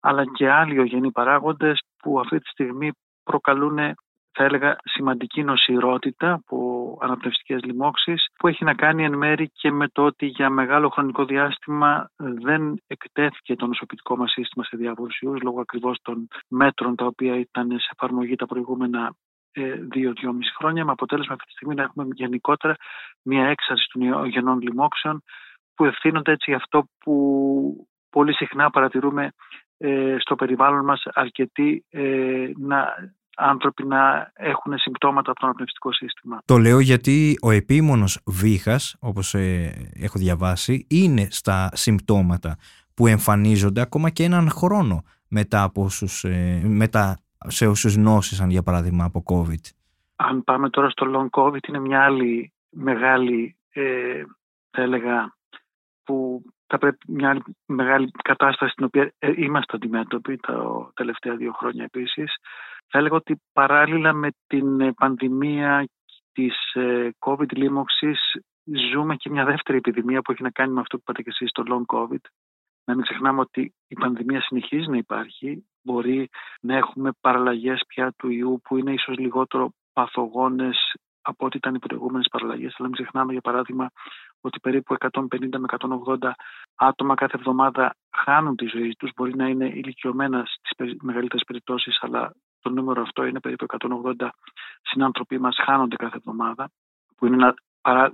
αλλά 0.00 0.24
και 0.24 0.50
άλλοι 0.50 0.78
ογενεί 0.78 1.12
παράγοντες 1.12 1.82
που 1.98 2.20
αυτή 2.20 2.38
τη 2.38 2.48
στιγμή 2.48 2.90
προκαλούν 3.24 3.78
θα 4.38 4.44
έλεγα 4.44 4.76
σημαντική 4.84 5.42
νοσηρότητα 5.42 6.32
από 6.32 6.98
αναπνευστικές 7.00 7.62
λοιμώξεις 7.64 8.26
που 8.38 8.48
έχει 8.48 8.64
να 8.64 8.74
κάνει 8.74 9.04
εν 9.04 9.16
μέρη 9.16 9.50
και 9.52 9.70
με 9.70 9.88
το 9.88 10.04
ότι 10.04 10.26
για 10.26 10.50
μεγάλο 10.50 10.88
χρονικό 10.88 11.24
διάστημα 11.24 12.10
δεν 12.16 12.82
εκτέθηκε 12.86 13.56
το 13.56 13.66
νοσοποιητικό 13.66 14.16
μας 14.16 14.30
σύστημα 14.30 14.64
σε 14.64 14.76
διάφορους 14.76 15.20
ιούς 15.20 15.42
λόγω 15.42 15.60
ακριβώς 15.60 15.98
των 16.02 16.28
μέτρων 16.48 16.96
τα 16.96 17.06
οποία 17.06 17.36
ήταν 17.38 17.70
σε 17.70 17.90
εφαρμογή 17.92 18.36
τα 18.36 18.46
προηγούμενα 18.46 19.00
ε, 19.06 19.25
δύο-δυόμιση 19.92 20.54
χρόνια 20.58 20.84
με 20.84 20.92
αποτέλεσμα 20.92 21.34
αυτή 21.34 21.46
τη 21.46 21.52
στιγμή 21.52 21.74
να 21.74 21.82
έχουμε 21.82 22.06
γενικότερα 22.14 22.74
μια 23.22 23.46
έξαρση 23.46 23.88
των 23.92 24.26
γενών 24.26 24.60
λοιμόξεων 24.60 25.22
που 25.74 25.84
ευθύνονται 25.84 26.32
έτσι 26.32 26.50
για 26.50 26.56
αυτό 26.56 26.88
που 26.98 27.86
πολύ 28.10 28.34
συχνά 28.34 28.70
παρατηρούμε 28.70 29.32
ε, 29.78 30.16
στο 30.18 30.34
περιβάλλον 30.34 30.84
μας 30.84 31.02
αρκετοί 31.12 31.84
ε, 31.90 32.50
να 32.58 32.94
άνθρωποι 33.36 33.86
να 33.86 34.30
έχουν 34.34 34.78
συμπτώματα 34.78 35.30
από 35.30 35.40
το 35.40 35.46
αναπνευστικό 35.46 35.92
σύστημα. 35.92 36.40
Το 36.44 36.58
λέω 36.58 36.80
γιατί 36.80 37.38
ο 37.42 37.50
επίμονος 37.50 38.20
βήχας, 38.26 38.96
όπως 39.00 39.34
ε, 39.34 39.72
έχω 39.94 40.18
διαβάσει, 40.18 40.86
είναι 40.90 41.26
στα 41.30 41.68
συμπτώματα 41.72 42.56
που 42.94 43.06
εμφανίζονται 43.06 43.80
ακόμα 43.80 44.10
και 44.10 44.24
έναν 44.24 44.50
χρόνο 44.50 45.02
μετά, 45.28 45.62
από 45.62 45.82
όσους, 45.82 46.24
ε, 46.24 46.62
μετά 46.64 47.18
σε 47.46 47.66
όσους 47.66 47.96
νόσησαν 47.96 48.50
για 48.50 48.62
παράδειγμα 48.62 49.04
από 49.04 49.22
COVID. 49.26 49.70
Αν 50.16 50.44
πάμε 50.44 50.70
τώρα 50.70 50.90
στο 50.90 51.06
long 51.14 51.40
COVID 51.40 51.68
είναι 51.68 51.78
μια 51.78 52.04
άλλη 52.04 52.52
μεγάλη 52.70 53.56
ε, 53.72 54.22
θα 54.70 54.82
έλεγα 54.82 55.36
που 56.04 56.42
θα 56.66 56.78
πρέπει 56.78 56.98
μια 57.08 57.30
άλλη 57.30 57.42
μεγάλη 57.66 58.10
κατάσταση 58.24 58.72
στην 58.72 58.84
οποία 58.84 59.12
ε, 59.18 59.32
είμαστε 59.36 59.76
αντιμέτωποι 59.76 60.36
τα 60.36 60.90
τελευταία 60.94 61.36
δύο 61.36 61.52
χρόνια 61.52 61.84
επίσης 61.84 62.34
θα 62.88 62.98
έλεγα 62.98 63.16
ότι 63.16 63.40
παράλληλα 63.52 64.12
με 64.12 64.28
την 64.46 64.80
ε, 64.80 64.92
πανδημία 64.92 65.88
της 66.32 66.74
ε, 66.74 67.10
COVID 67.18 67.52
λίμωξης 67.52 68.20
ζούμε 68.92 69.16
και 69.16 69.30
μια 69.30 69.44
δεύτερη 69.44 69.78
επιδημία 69.78 70.22
που 70.22 70.32
έχει 70.32 70.42
να 70.42 70.50
κάνει 70.50 70.72
με 70.72 70.80
αυτό 70.80 70.96
που 70.96 71.02
είπατε 71.06 71.22
και 71.22 71.30
εσείς, 71.30 71.52
το 71.52 71.62
long 71.66 71.96
COVID. 71.96 72.20
Να 72.84 72.94
μην 72.94 73.02
ξεχνάμε 73.02 73.40
ότι 73.40 73.74
η 73.86 73.94
πανδημία 73.94 74.40
συνεχίζει 74.40 74.90
να 74.90 74.96
υπάρχει. 74.96 75.66
Μπορεί 75.86 76.28
να 76.60 76.76
έχουμε 76.76 77.10
παραλλαγές 77.20 77.82
πια 77.88 78.12
του 78.16 78.28
ιού 78.30 78.60
που 78.64 78.76
είναι 78.76 78.92
ίσως 78.92 79.18
λιγότερο 79.18 79.70
παθογόνες 79.92 80.76
από 81.22 81.46
ό,τι 81.46 81.56
ήταν 81.56 81.74
οι 81.74 81.78
προηγούμενες 81.78 82.28
παραλλαγές. 82.30 82.74
Αλλά 82.78 82.88
μην 82.88 82.96
ξεχνάμε, 82.96 83.32
για 83.32 83.40
παράδειγμα, 83.40 83.90
ότι 84.40 84.60
περίπου 84.60 84.94
150 84.94 85.58
με 85.58 85.66
180 85.66 86.30
άτομα 86.74 87.14
κάθε 87.14 87.36
εβδομάδα 87.36 87.94
χάνουν 88.16 88.56
τη 88.56 88.66
ζωή 88.66 88.94
τους. 88.98 89.10
Μπορεί 89.16 89.36
να 89.36 89.48
είναι 89.48 89.66
ηλικιωμένα 89.66 90.44
στις 90.46 90.96
μεγαλύτερες 91.02 91.44
περιπτώσεις, 91.46 91.98
αλλά 92.00 92.32
το 92.60 92.70
νούμερο 92.70 93.02
αυτό 93.02 93.24
είναι 93.24 93.40
περίπου 93.40 93.66
180 94.18 94.28
συνάνθρωποι 94.82 95.38
μας 95.38 95.56
χάνονται 95.64 95.96
κάθε 95.96 96.16
εβδομάδα, 96.16 96.70
που 97.16 97.26
είναι 97.26 97.54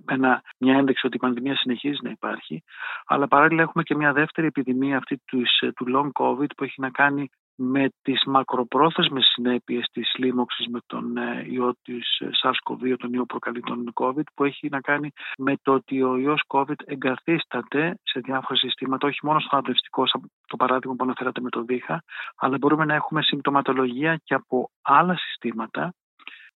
ένα, 0.04 0.42
μια 0.58 0.76
ένδειξη 0.76 1.06
ότι 1.06 1.16
η 1.16 1.20
πανδημία 1.20 1.56
συνεχίζει 1.56 1.98
να 2.02 2.10
υπάρχει. 2.10 2.62
Αλλά 3.06 3.28
παράλληλα 3.28 3.62
έχουμε 3.62 3.82
και 3.82 3.94
μια 3.94 4.12
δεύτερη 4.12 4.46
επιδημία 4.46 4.96
αυτή 4.96 5.20
του, 5.24 5.42
του 5.74 5.86
long 5.94 6.22
covid 6.22 6.48
που 6.56 6.64
έχει 6.64 6.80
να 6.80 6.90
κάνει 6.90 7.28
με 7.64 7.88
τις 8.02 8.22
μακροπρόθεσμες 8.26 9.24
συνέπειες 9.24 9.88
της 9.92 10.14
λίμωξης 10.16 10.66
με 10.66 10.78
τον 10.86 11.16
ε, 11.16 11.46
ιό 11.48 11.74
της 11.82 12.18
ε, 12.18 12.30
SARS-CoV-2, 12.42 12.94
τον 12.98 13.12
ιό 13.12 13.24
προκαλεί 13.24 13.60
τον 13.60 13.92
COVID, 13.94 14.26
που 14.34 14.44
έχει 14.44 14.68
να 14.68 14.80
κάνει 14.80 15.12
με 15.38 15.54
το 15.62 15.72
ότι 15.72 16.02
ο 16.02 16.16
ιός 16.16 16.42
COVID 16.46 16.80
εγκαθίσταται 16.84 17.98
σε 18.02 18.20
διάφορα 18.20 18.58
συστήματα, 18.58 19.06
όχι 19.06 19.18
μόνο 19.22 19.40
στο 19.40 19.48
αναπνευστικό, 19.52 20.04
το 20.46 20.56
παράδειγμα 20.56 20.96
που 20.96 21.04
αναφέρατε 21.04 21.40
με 21.40 21.50
το 21.50 21.62
ΔΥΧΑ, 21.62 22.02
αλλά 22.36 22.56
μπορούμε 22.58 22.84
να 22.84 22.94
έχουμε 22.94 23.22
συμπτωματολογία 23.22 24.20
και 24.24 24.34
από 24.34 24.70
άλλα 24.82 25.16
συστήματα 25.16 25.94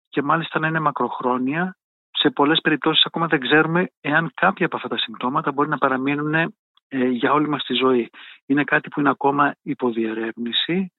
και 0.08 0.22
μάλιστα 0.22 0.58
να 0.58 0.66
είναι 0.66 0.80
μακροχρόνια. 0.80 1.76
Σε 2.10 2.30
πολλές 2.30 2.60
περιπτώσεις 2.62 3.04
ακόμα 3.04 3.26
δεν 3.26 3.40
ξέρουμε 3.40 3.86
εάν 4.00 4.30
κάποια 4.34 4.66
από 4.66 4.76
αυτά 4.76 4.88
τα 4.88 4.98
συμπτώματα 4.98 5.52
μπορεί 5.52 5.68
να 5.68 5.78
παραμείνουν 5.78 6.34
ε, 6.88 7.08
για 7.08 7.32
όλη 7.32 7.48
μας 7.48 7.64
τη 7.64 7.74
ζωή. 7.74 8.10
Είναι 8.46 8.64
κάτι 8.64 8.88
που 8.88 9.00
είναι 9.00 9.10
ακόμα 9.10 9.54
υποδιερεύνηση 9.62 10.74
ε, 10.74 10.95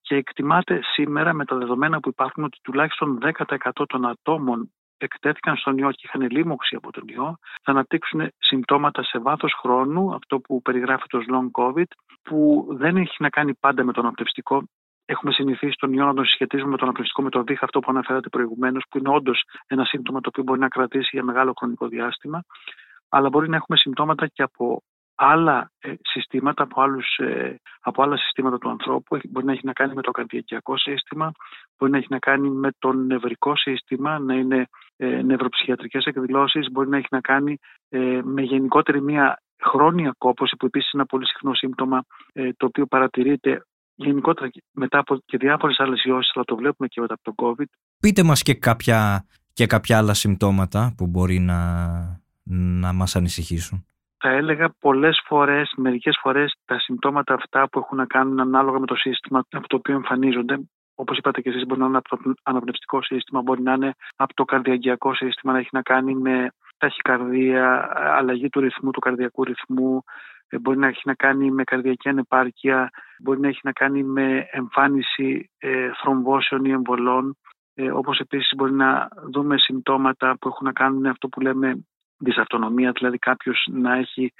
και 0.00 0.14
εκτιμάται 0.14 0.80
σήμερα 0.82 1.32
με 1.32 1.44
τα 1.44 1.56
δεδομένα 1.56 2.00
που 2.00 2.08
υπάρχουν 2.08 2.44
ότι 2.44 2.58
τουλάχιστον 2.62 3.18
10% 3.22 3.70
των 3.86 4.06
ατόμων 4.06 4.72
εκτέθηκαν 4.98 5.56
στον 5.56 5.78
ιό 5.78 5.90
και 5.90 6.02
είχαν 6.02 6.30
λίμωξη 6.30 6.76
από 6.76 6.92
τον 6.92 7.02
ιό, 7.06 7.38
θα 7.62 7.70
αναπτύξουν 7.72 8.28
συμπτώματα 8.38 9.02
σε 9.02 9.18
βάθος 9.18 9.52
χρόνου, 9.60 10.14
αυτό 10.14 10.40
που 10.40 10.62
περιγράφεται 10.62 11.16
ως 11.16 11.24
long 11.32 11.62
COVID, 11.62 11.90
που 12.22 12.66
δεν 12.70 12.96
έχει 12.96 13.16
να 13.18 13.28
κάνει 13.28 13.54
πάντα 13.54 13.84
με 13.84 13.92
τον 13.92 14.04
αναπνευστικό. 14.04 14.62
Έχουμε 15.04 15.32
συνηθίσει 15.32 15.76
τον 15.78 15.92
ιό 15.92 16.04
να 16.04 16.14
τον 16.14 16.24
συσχετίζουμε 16.24 16.70
με 16.70 16.76
τον 16.76 16.84
αναπνευστικό, 16.84 17.22
με 17.22 17.30
το 17.30 17.42
δίχα 17.42 17.64
αυτό 17.64 17.80
που 17.80 17.90
αναφέρατε 17.90 18.28
προηγουμένως, 18.28 18.84
που 18.90 18.98
είναι 18.98 19.08
όντως 19.08 19.42
ένα 19.66 19.84
σύμπτωμα 19.84 20.20
το 20.20 20.28
οποίο 20.28 20.42
μπορεί 20.42 20.60
να 20.60 20.68
κρατήσει 20.68 21.08
για 21.12 21.24
μεγάλο 21.24 21.52
χρονικό 21.58 21.88
διάστημα. 21.88 22.42
Αλλά 23.08 23.28
μπορεί 23.28 23.48
να 23.48 23.56
έχουμε 23.56 23.78
συμπτώματα 23.78 24.26
και 24.26 24.42
από 24.42 24.82
άλλα 25.18 25.70
ε, 25.78 25.92
συστήματα, 26.02 26.62
από, 26.62 26.82
άλλους, 26.82 27.16
ε, 27.16 27.60
από 27.80 28.02
άλλα 28.02 28.16
συστήματα 28.16 28.58
του 28.58 28.68
ανθρώπου. 28.68 29.18
Μπορεί 29.28 29.46
να 29.46 29.52
έχει 29.52 29.66
να 29.66 29.72
κάνει 29.72 29.94
με 29.94 30.02
το 30.02 30.10
καρδιακιακό 30.10 30.76
σύστημα, 30.76 31.32
μπορεί 31.78 31.92
να 31.92 31.98
έχει 31.98 32.06
να 32.10 32.18
κάνει 32.18 32.48
με 32.48 32.70
το 32.78 32.92
νευρικό 32.92 33.56
σύστημα, 33.56 34.18
να 34.18 34.34
είναι 34.34 34.66
ε, 34.96 35.22
νευροψυχιατρικές 35.22 36.04
εκδηλώσεις, 36.04 36.70
μπορεί 36.72 36.88
να 36.88 36.96
έχει 36.96 37.06
να 37.10 37.20
κάνει 37.20 37.58
με 38.22 38.42
γενικότερη 38.42 39.02
μια 39.02 39.42
χρόνια 39.62 40.14
κόπωση, 40.18 40.56
που 40.56 40.66
επίσης 40.66 40.92
είναι 40.92 41.02
ένα 41.02 41.10
πολύ 41.10 41.26
συχνό 41.26 41.54
σύμπτωμα, 41.54 42.04
το 42.56 42.66
οποίο 42.66 42.86
παρατηρείται 42.86 43.62
γενικότερα 43.94 44.50
μετά 44.72 44.98
από 44.98 45.18
και 45.24 45.36
διάφορες 45.36 45.78
άλλες 45.78 46.04
ιώσεις, 46.04 46.32
αλλά 46.34 46.44
το 46.44 46.56
βλέπουμε 46.56 46.88
και 46.88 47.00
μετά 47.00 47.14
από 47.14 47.34
τον 47.34 47.34
COVID. 47.46 47.66
Πείτε 48.00 48.22
μας 48.22 48.42
και 48.42 48.54
κάποια, 48.54 49.26
και 49.52 49.66
κάποια 49.66 49.98
άλλα 49.98 50.14
συμπτώματα 50.14 50.94
που 50.96 51.06
μπορεί 51.06 51.38
να, 51.38 51.60
να 52.80 52.92
μας 52.92 53.16
ανησυχήσουν 53.16 53.86
θα 54.18 54.28
έλεγα 54.28 54.74
πολλές 54.80 55.22
φορές, 55.26 55.72
μερικές 55.76 56.18
φορές 56.20 56.54
τα 56.64 56.78
συμπτώματα 56.78 57.34
αυτά 57.34 57.68
που 57.68 57.78
έχουν 57.78 57.96
να 57.96 58.06
κάνουν 58.06 58.40
ανάλογα 58.40 58.78
με 58.78 58.86
το 58.86 58.94
σύστημα 58.94 59.44
από 59.50 59.68
το 59.68 59.76
οποίο 59.76 59.94
εμφανίζονται, 59.94 60.58
Όπως 60.94 61.18
είπατε 61.18 61.40
και 61.40 61.48
εσείς, 61.48 61.66
μπορεί 61.66 61.80
να 61.80 61.86
είναι 61.86 61.96
από 61.96 62.08
το 62.08 62.32
αναπνευστικό 62.42 63.02
σύστημα, 63.02 63.42
μπορεί 63.42 63.62
να 63.62 63.72
είναι 63.72 63.94
από 64.16 64.34
το 64.34 64.44
καρδιακιακό 64.44 65.14
σύστημα, 65.14 65.52
να 65.52 65.58
έχει 65.58 65.68
να 65.72 65.82
κάνει 65.82 66.14
με 66.14 66.48
ταχυκαρδία, 66.78 67.90
αλλαγή 67.94 68.48
του 68.48 68.60
ρυθμού, 68.60 68.90
του 68.90 69.00
καρδιακού 69.00 69.44
ρυθμού, 69.44 70.02
ε, 70.48 70.58
μπορεί 70.58 70.78
να 70.78 70.86
έχει 70.86 71.02
να 71.04 71.14
κάνει 71.14 71.50
με 71.50 71.64
καρδιακή 71.64 72.08
ανεπάρκεια, 72.08 72.90
μπορεί 73.22 73.40
να 73.40 73.48
έχει 73.48 73.60
να 73.62 73.72
κάνει 73.72 74.02
με 74.02 74.48
εμφάνιση 74.50 75.50
ε, 75.58 75.90
θρομβώσεων 76.02 76.64
ή 76.64 76.70
εμβολών. 76.70 77.36
Ε, 77.74 77.90
όπως 77.90 78.18
επίσης 78.18 78.52
μπορεί 78.56 78.72
να 78.72 79.08
δούμε 79.32 79.58
συμπτώματα 79.58 80.36
που 80.40 80.48
έχουν 80.48 80.66
να 80.66 80.72
κάνουν 80.72 81.00
με 81.00 81.08
αυτό 81.08 81.28
που 81.28 81.40
λέμε 81.40 81.86
δυσαυτονομία, 82.18 82.92
δηλαδή 82.92 83.18
κάποιος 83.18 83.68
να 83.70 83.96
έχει 83.96 84.32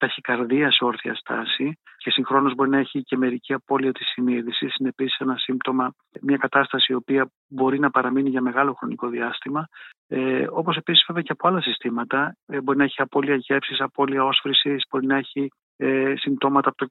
ταχυκαρδία 0.00 0.70
σε 0.70 0.84
όρθια 0.84 1.14
στάση 1.14 1.78
και 1.96 2.10
συγχρόνως 2.10 2.54
μπορεί 2.54 2.70
να 2.70 2.78
έχει 2.78 3.02
και 3.02 3.16
μερική 3.16 3.52
απώλεια 3.52 3.92
της 3.92 4.06
συνείδησης. 4.06 4.76
Είναι 4.76 4.88
επίσης 4.88 5.18
ένα 5.18 5.36
σύμπτωμα, 5.36 5.94
μια 6.20 6.36
κατάσταση 6.36 6.92
η 6.92 6.94
οποία 6.94 7.30
μπορεί 7.48 7.78
να 7.78 7.90
παραμείνει 7.90 8.28
για 8.28 8.40
μεγάλο 8.40 8.72
χρονικό 8.74 9.08
διάστημα. 9.08 9.68
Ε, 10.08 10.46
όπως 10.50 10.76
επίσης 10.76 11.04
βέβαια 11.06 11.22
και 11.22 11.32
από 11.32 11.48
άλλα 11.48 11.60
συστήματα. 11.60 12.36
Ε, 12.46 12.60
μπορεί 12.60 12.78
να 12.78 12.84
έχει 12.84 13.02
απώλεια 13.02 13.34
γεύσης, 13.34 13.80
απώλεια 13.80 14.24
όσφρησης, 14.24 14.84
μπορεί 14.90 15.06
να 15.06 15.16
έχει 15.16 15.50
ε, 15.76 16.14
συμπτώματα 16.16 16.68
από 16.68 16.78
το, 16.78 16.86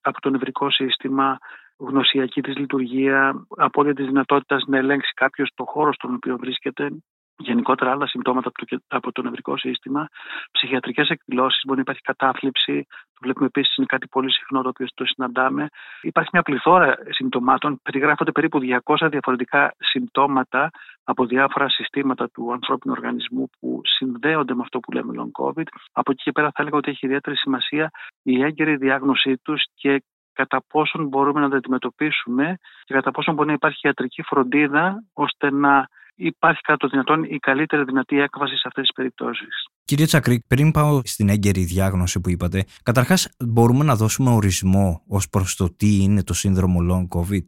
από 0.00 0.20
το 0.20 0.30
νευρικό 0.30 0.70
σύστημα, 0.70 1.38
γνωσιακή 1.76 2.40
της 2.40 2.56
λειτουργία, 2.56 3.46
απώλεια 3.56 3.94
της 3.94 4.06
δυνατότητας 4.06 4.64
να 4.66 4.78
ελέγξει 4.78 5.12
κάποιος 5.14 5.50
το 5.54 5.64
χώρο 5.64 5.92
στον 5.92 6.14
οποίο 6.14 6.36
βρίσκεται 6.36 6.90
γενικότερα 7.38 7.90
άλλα 7.90 8.06
συμπτώματα 8.06 8.50
από 8.88 9.12
το, 9.12 9.22
νευρικό 9.22 9.56
σύστημα, 9.56 10.08
ψυχιατρικές 10.50 11.08
εκδηλώσεις, 11.08 11.62
μπορεί 11.64 11.76
να 11.76 11.82
υπάρχει 11.82 12.00
κατάθλιψη, 12.00 12.86
το 12.88 13.20
βλέπουμε 13.20 13.46
επίσης 13.46 13.76
είναι 13.76 13.86
κάτι 13.86 14.06
πολύ 14.06 14.32
συχνό 14.32 14.62
το 14.62 14.68
οποίο 14.68 14.86
το 14.94 15.04
συναντάμε. 15.04 15.68
Υπάρχει 16.02 16.30
μια 16.32 16.42
πληθώρα 16.42 16.96
συμπτωμάτων, 17.10 17.80
περιγράφονται 17.82 18.32
περίπου 18.32 18.60
200 18.84 19.08
διαφορετικά 19.10 19.74
συμπτώματα 19.78 20.70
από 21.04 21.26
διάφορα 21.26 21.68
συστήματα 21.68 22.30
του 22.30 22.52
ανθρώπινου 22.52 22.94
οργανισμού 22.96 23.50
που 23.60 23.80
συνδέονται 23.84 24.54
με 24.54 24.62
αυτό 24.62 24.80
που 24.80 24.92
λέμε 24.92 25.12
long 25.16 25.44
COVID. 25.44 25.66
Από 25.92 26.10
εκεί 26.12 26.22
και 26.22 26.32
πέρα 26.32 26.46
θα 26.46 26.62
έλεγα 26.62 26.76
ότι 26.76 26.90
έχει 26.90 27.06
ιδιαίτερη 27.06 27.36
σημασία 27.36 27.90
η 28.22 28.42
έγκαιρη 28.42 28.76
διάγνωσή 28.76 29.36
τους 29.36 29.62
και 29.74 30.02
κατά 30.32 30.62
πόσον 30.68 31.06
μπορούμε 31.06 31.40
να 31.40 31.48
τα 31.48 31.56
αντιμετωπίσουμε 31.56 32.56
και 32.84 32.94
κατά 32.94 33.10
πόσον 33.10 33.34
μπορεί 33.34 33.48
να 33.48 33.54
υπάρχει 33.54 33.86
ιατρική 33.86 34.22
φροντίδα 34.22 35.04
ώστε 35.12 35.50
να 35.50 35.88
υπάρχει 36.14 36.60
κατά 36.60 36.76
το 36.76 36.88
δυνατόν 36.88 37.24
η 37.24 37.38
καλύτερη 37.38 37.84
δυνατή 37.84 38.20
έκβαση 38.20 38.56
σε 38.56 38.62
αυτές 38.66 38.82
τις 38.82 38.94
περιπτώσεις. 38.94 39.66
Κύριε 39.84 40.06
Τσακρή, 40.06 40.44
πριν 40.48 40.70
πάω 40.70 41.00
στην 41.04 41.28
έγκαιρη 41.28 41.64
διάγνωση 41.64 42.20
που 42.20 42.30
είπατε, 42.30 42.64
καταρχάς 42.82 43.36
μπορούμε 43.38 43.84
να 43.84 43.94
δώσουμε 43.94 44.30
ορισμό 44.30 45.02
ως 45.08 45.28
προς 45.28 45.56
το 45.56 45.76
τι 45.76 46.02
είναι 46.02 46.22
το 46.22 46.34
σύνδρομο 46.34 46.78
Long 46.90 47.18
COVID; 47.18 47.46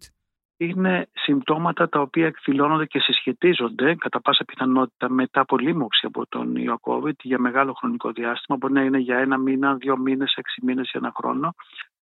Είναι 0.57 1.09
συμπτώματα 1.12 1.88
τα 1.88 2.00
οποία 2.00 2.27
εκδηλώνονται 2.27 2.87
και 2.87 2.98
συσχετίζονται 2.98 3.94
κατά 3.94 4.20
πάσα 4.20 4.44
πιθανότητα 4.44 5.11
μετά 5.11 5.40
από 5.40 5.59
λίμωξη 5.59 6.07
από 6.07 6.27
τον 6.29 6.57
ιό 6.57 6.79
COVID 6.83 7.16
για 7.22 7.38
μεγάλο 7.38 7.72
χρονικό 7.72 8.11
διάστημα. 8.12 8.59
Μπορεί 8.59 8.72
να 8.72 8.83
είναι 8.83 8.98
για 8.98 9.18
ένα 9.18 9.38
μήνα, 9.38 9.74
δύο 9.74 9.96
μήνες, 9.96 10.35
έξι 10.37 10.64
μήνες 10.64 10.88
ή 10.88 10.98
ένα 10.98 11.12
χρόνο. 11.16 11.55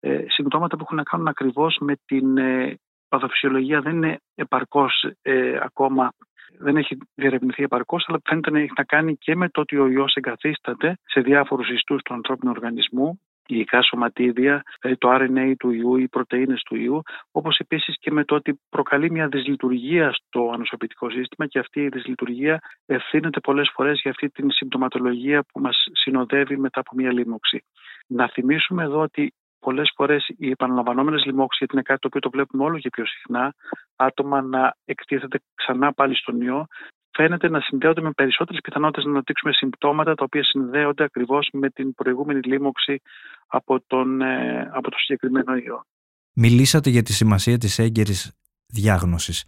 Ε, 0.00 0.24
συμπτώματα 0.28 0.76
που 0.76 0.82
έχουν 0.82 0.96
να 0.96 1.02
κάνουν 1.02 1.28
ακριβώς 1.28 1.78
με 1.80 1.94
την 2.04 2.38
ε, 2.38 2.78
παθοφυσιολογία 3.08 3.80
δεν 3.80 3.96
είναι 3.96 4.20
επαρκώς 4.34 5.06
ε, 5.22 5.58
ακόμα 5.62 6.12
δεν 6.58 6.76
έχει 6.76 6.98
διερευνηθεί 7.14 7.62
επαρκώς, 7.62 8.04
αλλά 8.08 8.20
φαίνεται 8.24 8.50
να 8.50 8.58
έχει 8.58 8.72
να 8.76 8.84
κάνει 8.84 9.16
και 9.16 9.36
με 9.36 9.48
το 9.48 9.60
ότι 9.60 9.76
ο 9.76 9.88
ιός 9.88 10.14
εγκαθίσταται 10.14 10.98
σε 11.04 11.20
διάφορους 11.20 11.68
ιστούς 11.68 12.02
του 12.02 12.14
ανθρώπινου 12.14 12.52
οργανισμού, 12.54 13.20
υλικά 13.50 13.82
σωματίδια, 13.82 14.62
δηλαδή 14.80 14.98
το 15.00 15.14
RNA 15.14 15.52
του 15.58 15.70
ιού, 15.70 15.96
οι 15.96 16.08
πρωτενε 16.08 16.54
του 16.64 16.76
ιού, 16.76 17.02
όπως 17.30 17.58
επίσης 17.58 17.98
και 17.98 18.10
με 18.10 18.24
το 18.24 18.34
ότι 18.34 18.60
προκαλεί 18.68 19.10
μια 19.10 19.28
δυσλειτουργία 19.28 20.12
στο 20.12 20.50
ανοσοποιητικό 20.54 21.10
σύστημα 21.10 21.46
και 21.46 21.58
αυτή 21.58 21.80
η 21.80 21.88
δυσλειτουργία 21.88 22.58
ευθύνεται 22.86 23.40
πολλές 23.40 23.70
φορές 23.74 24.00
για 24.02 24.10
αυτή 24.10 24.28
την 24.28 24.50
συμπτωματολογία 24.50 25.44
που 25.52 25.60
μας 25.60 25.84
συνοδεύει 25.92 26.58
μετά 26.58 26.80
από 26.80 26.90
μια 26.94 27.12
λίμωξη. 27.12 27.64
Να 28.06 28.28
θυμίσουμε 28.28 28.82
εδώ 28.82 29.00
ότι 29.00 29.32
πολλές 29.60 29.92
φορές 29.96 30.30
οι 30.38 30.50
επαναλαμβανόμενες 30.50 31.24
λοιμώξεις, 31.24 31.58
γιατί 31.58 31.74
είναι 31.74 31.82
κάτι 31.82 32.00
το 32.00 32.06
οποίο 32.06 32.20
το 32.20 32.30
βλέπουμε 32.30 32.64
όλο 32.64 32.78
και 32.78 32.88
πιο 32.88 33.06
συχνά, 33.06 33.54
άτομα 33.96 34.42
να 34.42 34.76
εκτίθεται 34.84 35.38
ξανά 35.54 35.92
πάλι 35.92 36.16
στον 36.16 36.40
ιό, 36.40 36.66
φαίνεται 37.10 37.48
να 37.48 37.60
συνδέονται 37.60 38.00
με 38.00 38.10
περισσότερες 38.10 38.60
πιθανότητες 38.60 39.04
να 39.04 39.10
αναπτύξουμε 39.10 39.52
συμπτώματα 39.52 40.14
τα 40.14 40.24
οποία 40.24 40.44
συνδέονται 40.44 41.04
ακριβώς 41.04 41.48
με 41.52 41.68
την 41.70 41.94
προηγούμενη 41.94 42.40
λίμωξη 42.40 43.00
από 43.46 43.80
τον, 43.86 44.20
ε, 44.20 44.70
από 44.72 44.90
το 44.90 44.96
συγκεκριμένο 44.98 45.56
ιό. 45.56 45.84
Μιλήσατε 46.32 46.90
για 46.90 47.02
τη 47.02 47.12
σημασία 47.12 47.58
της 47.58 47.78
έγκαιρης 47.78 48.32
διάγνωσης. 48.66 49.44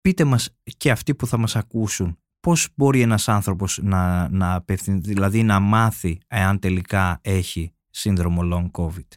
Πείτε 0.00 0.24
μας 0.24 0.56
και 0.76 0.90
αυτοί 0.90 1.14
που 1.14 1.26
θα 1.26 1.38
μας 1.38 1.56
ακούσουν 1.56 2.18
πώς 2.40 2.68
μπορεί 2.76 3.00
ένας 3.00 3.28
άνθρωπος 3.28 3.78
να, 3.82 4.28
να 4.28 4.64
δηλαδή 4.86 5.42
να 5.42 5.60
μάθει 5.60 6.20
εάν 6.28 6.58
τελικά 6.58 7.20
έχει 7.22 7.74
σύνδρομο 7.90 8.42
long 8.52 8.82
COVID; 8.82 9.08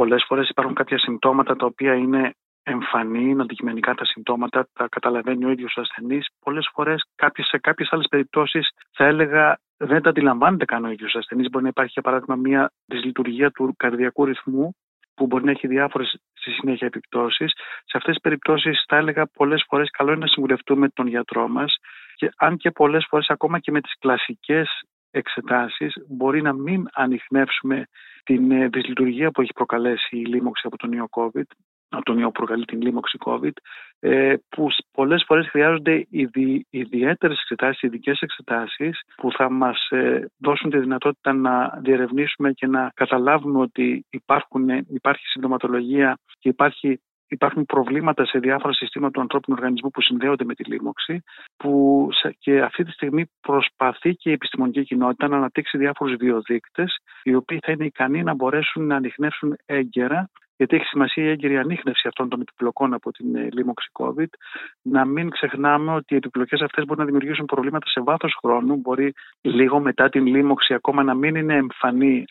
Πολλές 0.00 0.24
φορές 0.26 0.48
υπάρχουν 0.48 0.74
κάποια 0.74 0.98
συμπτώματα 0.98 1.56
τα 1.56 1.66
οποία 1.66 1.94
είναι 1.94 2.34
εμφανή, 2.62 3.24
είναι 3.30 3.42
αντικειμενικά 3.42 3.94
τα 3.94 4.04
συμπτώματα, 4.04 4.68
τα 4.72 4.88
καταλαβαίνει 4.88 5.44
ο 5.44 5.50
ίδιος 5.50 5.76
ο 5.76 5.80
ασθενής. 5.80 6.26
Πολλές 6.44 6.70
φορές 6.72 7.04
κάποιες, 7.14 7.46
σε 7.46 7.58
κάποιες 7.58 7.88
άλλες 7.92 8.06
περιπτώσεις 8.10 8.68
θα 8.92 9.04
έλεγα 9.04 9.58
δεν 9.76 10.02
τα 10.02 10.08
αντιλαμβάνεται 10.08 10.64
καν 10.64 10.84
ο 10.84 10.90
ίδιος 10.90 11.14
ο 11.14 11.18
ασθενής. 11.18 11.48
Μπορεί 11.50 11.62
να 11.62 11.70
υπάρχει 11.70 11.92
για 11.92 12.02
παράδειγμα 12.02 12.36
μια 12.36 12.72
δυσλειτουργία 12.86 13.50
του 13.50 13.74
καρδιακού 13.76 14.24
ρυθμού 14.24 14.74
που 15.14 15.26
μπορεί 15.26 15.44
να 15.44 15.50
έχει 15.50 15.66
διάφορες 15.66 16.18
στη 16.32 16.50
συνέχεια 16.50 16.86
επιπτώσεις. 16.86 17.52
Σε 17.84 17.96
αυτές 17.96 18.12
τις 18.14 18.22
περιπτώσεις, 18.22 18.84
θα 18.88 18.96
έλεγα 18.96 19.26
πολλές 19.26 19.64
φορές 19.68 19.90
καλό 19.90 20.10
είναι 20.10 20.20
να 20.20 20.26
συμβουλευτούμε 20.26 20.88
τον 20.88 21.06
γιατρό 21.06 21.48
μας. 21.48 21.76
Και 22.14 22.32
αν 22.36 22.56
και 22.56 22.70
πολλές 22.70 23.06
φορές, 23.08 23.28
ακόμα 23.28 23.58
και 23.58 23.70
με 23.70 23.80
τις 23.80 23.94
κλασικές 23.98 24.68
εξετάσεις 25.10 25.94
μπορεί 26.08 26.42
να 26.42 26.52
μην 26.52 26.86
ανοιχνεύσουμε 26.92 27.86
την 28.24 28.50
ε, 28.50 28.68
δυσλειτουργία 28.68 29.30
που 29.30 29.40
έχει 29.40 29.52
προκαλέσει 29.52 30.16
η 30.16 30.24
λίμωξη 30.24 30.66
από 30.66 30.76
τον 30.76 30.92
ιό 30.92 31.08
COVID, 31.10 31.46
από 31.88 32.04
τον 32.04 32.18
ιό 32.18 32.30
προκαλεί 32.30 32.64
την 32.64 32.80
λίμωξη 32.80 33.18
COVID, 33.24 33.52
ε, 33.98 34.34
που 34.48 34.68
πολλές 34.92 35.24
φορές 35.26 35.48
χρειάζονται 35.48 36.06
ειδι, 36.10 36.66
ιδιαίτερες 36.70 37.40
εξετάσεις, 37.40 37.82
ειδικές 37.82 38.20
εξετάσεις 38.20 39.00
που 39.16 39.32
θα 39.32 39.50
μας 39.50 39.88
ε, 39.90 40.26
δώσουν 40.38 40.70
τη 40.70 40.78
δυνατότητα 40.78 41.32
να 41.32 41.78
διερευνήσουμε 41.82 42.52
και 42.52 42.66
να 42.66 42.90
καταλάβουμε 42.94 43.58
ότι 43.58 44.06
υπάρχουν, 44.10 44.68
υπάρχει 44.68 45.26
συντοματολογία 45.26 46.18
και 46.38 46.48
υπάρχει 46.48 47.00
υπάρχουν 47.28 47.66
προβλήματα 47.66 48.26
σε 48.26 48.38
διάφορα 48.38 48.72
συστήματα 48.72 49.12
του 49.12 49.20
ανθρώπινου 49.20 49.56
οργανισμού 49.58 49.90
που 49.90 50.02
συνδέονται 50.02 50.44
με 50.44 50.54
τη 50.54 50.64
λίμωξη 50.64 51.22
που 51.56 52.08
και 52.38 52.60
αυτή 52.60 52.84
τη 52.84 52.90
στιγμή 52.90 53.30
προσπαθεί 53.40 54.14
και 54.14 54.30
η 54.30 54.32
επιστημονική 54.32 54.84
κοινότητα 54.84 55.28
να 55.28 55.36
αναπτύξει 55.36 55.78
διάφορους 55.78 56.16
βιοδείκτες 56.16 56.98
οι 57.22 57.34
οποίοι 57.34 57.58
θα 57.62 57.72
είναι 57.72 57.84
ικανοί 57.84 58.22
να 58.22 58.34
μπορέσουν 58.34 58.86
να 58.86 58.96
ανοιχνεύσουν 58.96 59.56
έγκαιρα 59.66 60.30
γιατί 60.58 60.76
έχει 60.76 60.84
σημασία 60.84 61.24
η 61.24 61.28
έγκαιρη 61.28 61.58
ανείχνευση 61.58 62.08
αυτών 62.08 62.28
των 62.28 62.40
επιπλοκών 62.40 62.94
από 62.94 63.10
την 63.10 63.36
ε, 63.36 63.48
λίμωξη 63.52 63.90
COVID. 63.92 64.32
Να 64.82 65.04
μην 65.04 65.30
ξεχνάμε 65.30 65.94
ότι 65.94 66.14
οι 66.14 66.16
επιπλοκές 66.16 66.60
αυτές 66.60 66.84
μπορούν 66.84 67.04
να 67.04 67.10
δημιουργήσουν 67.10 67.44
προβλήματα 67.44 67.86
σε 67.88 68.00
βάθος 68.00 68.38
χρόνου. 68.42 68.76
Μπορεί 68.76 69.12
λίγο 69.40 69.80
μετά 69.80 70.08
την 70.08 70.26
λίμωξη 70.26 70.74
ακόμα 70.74 71.02
να 71.02 71.14
μην 71.14 71.34
είναι 71.34 71.54
εμφανή 71.54 72.24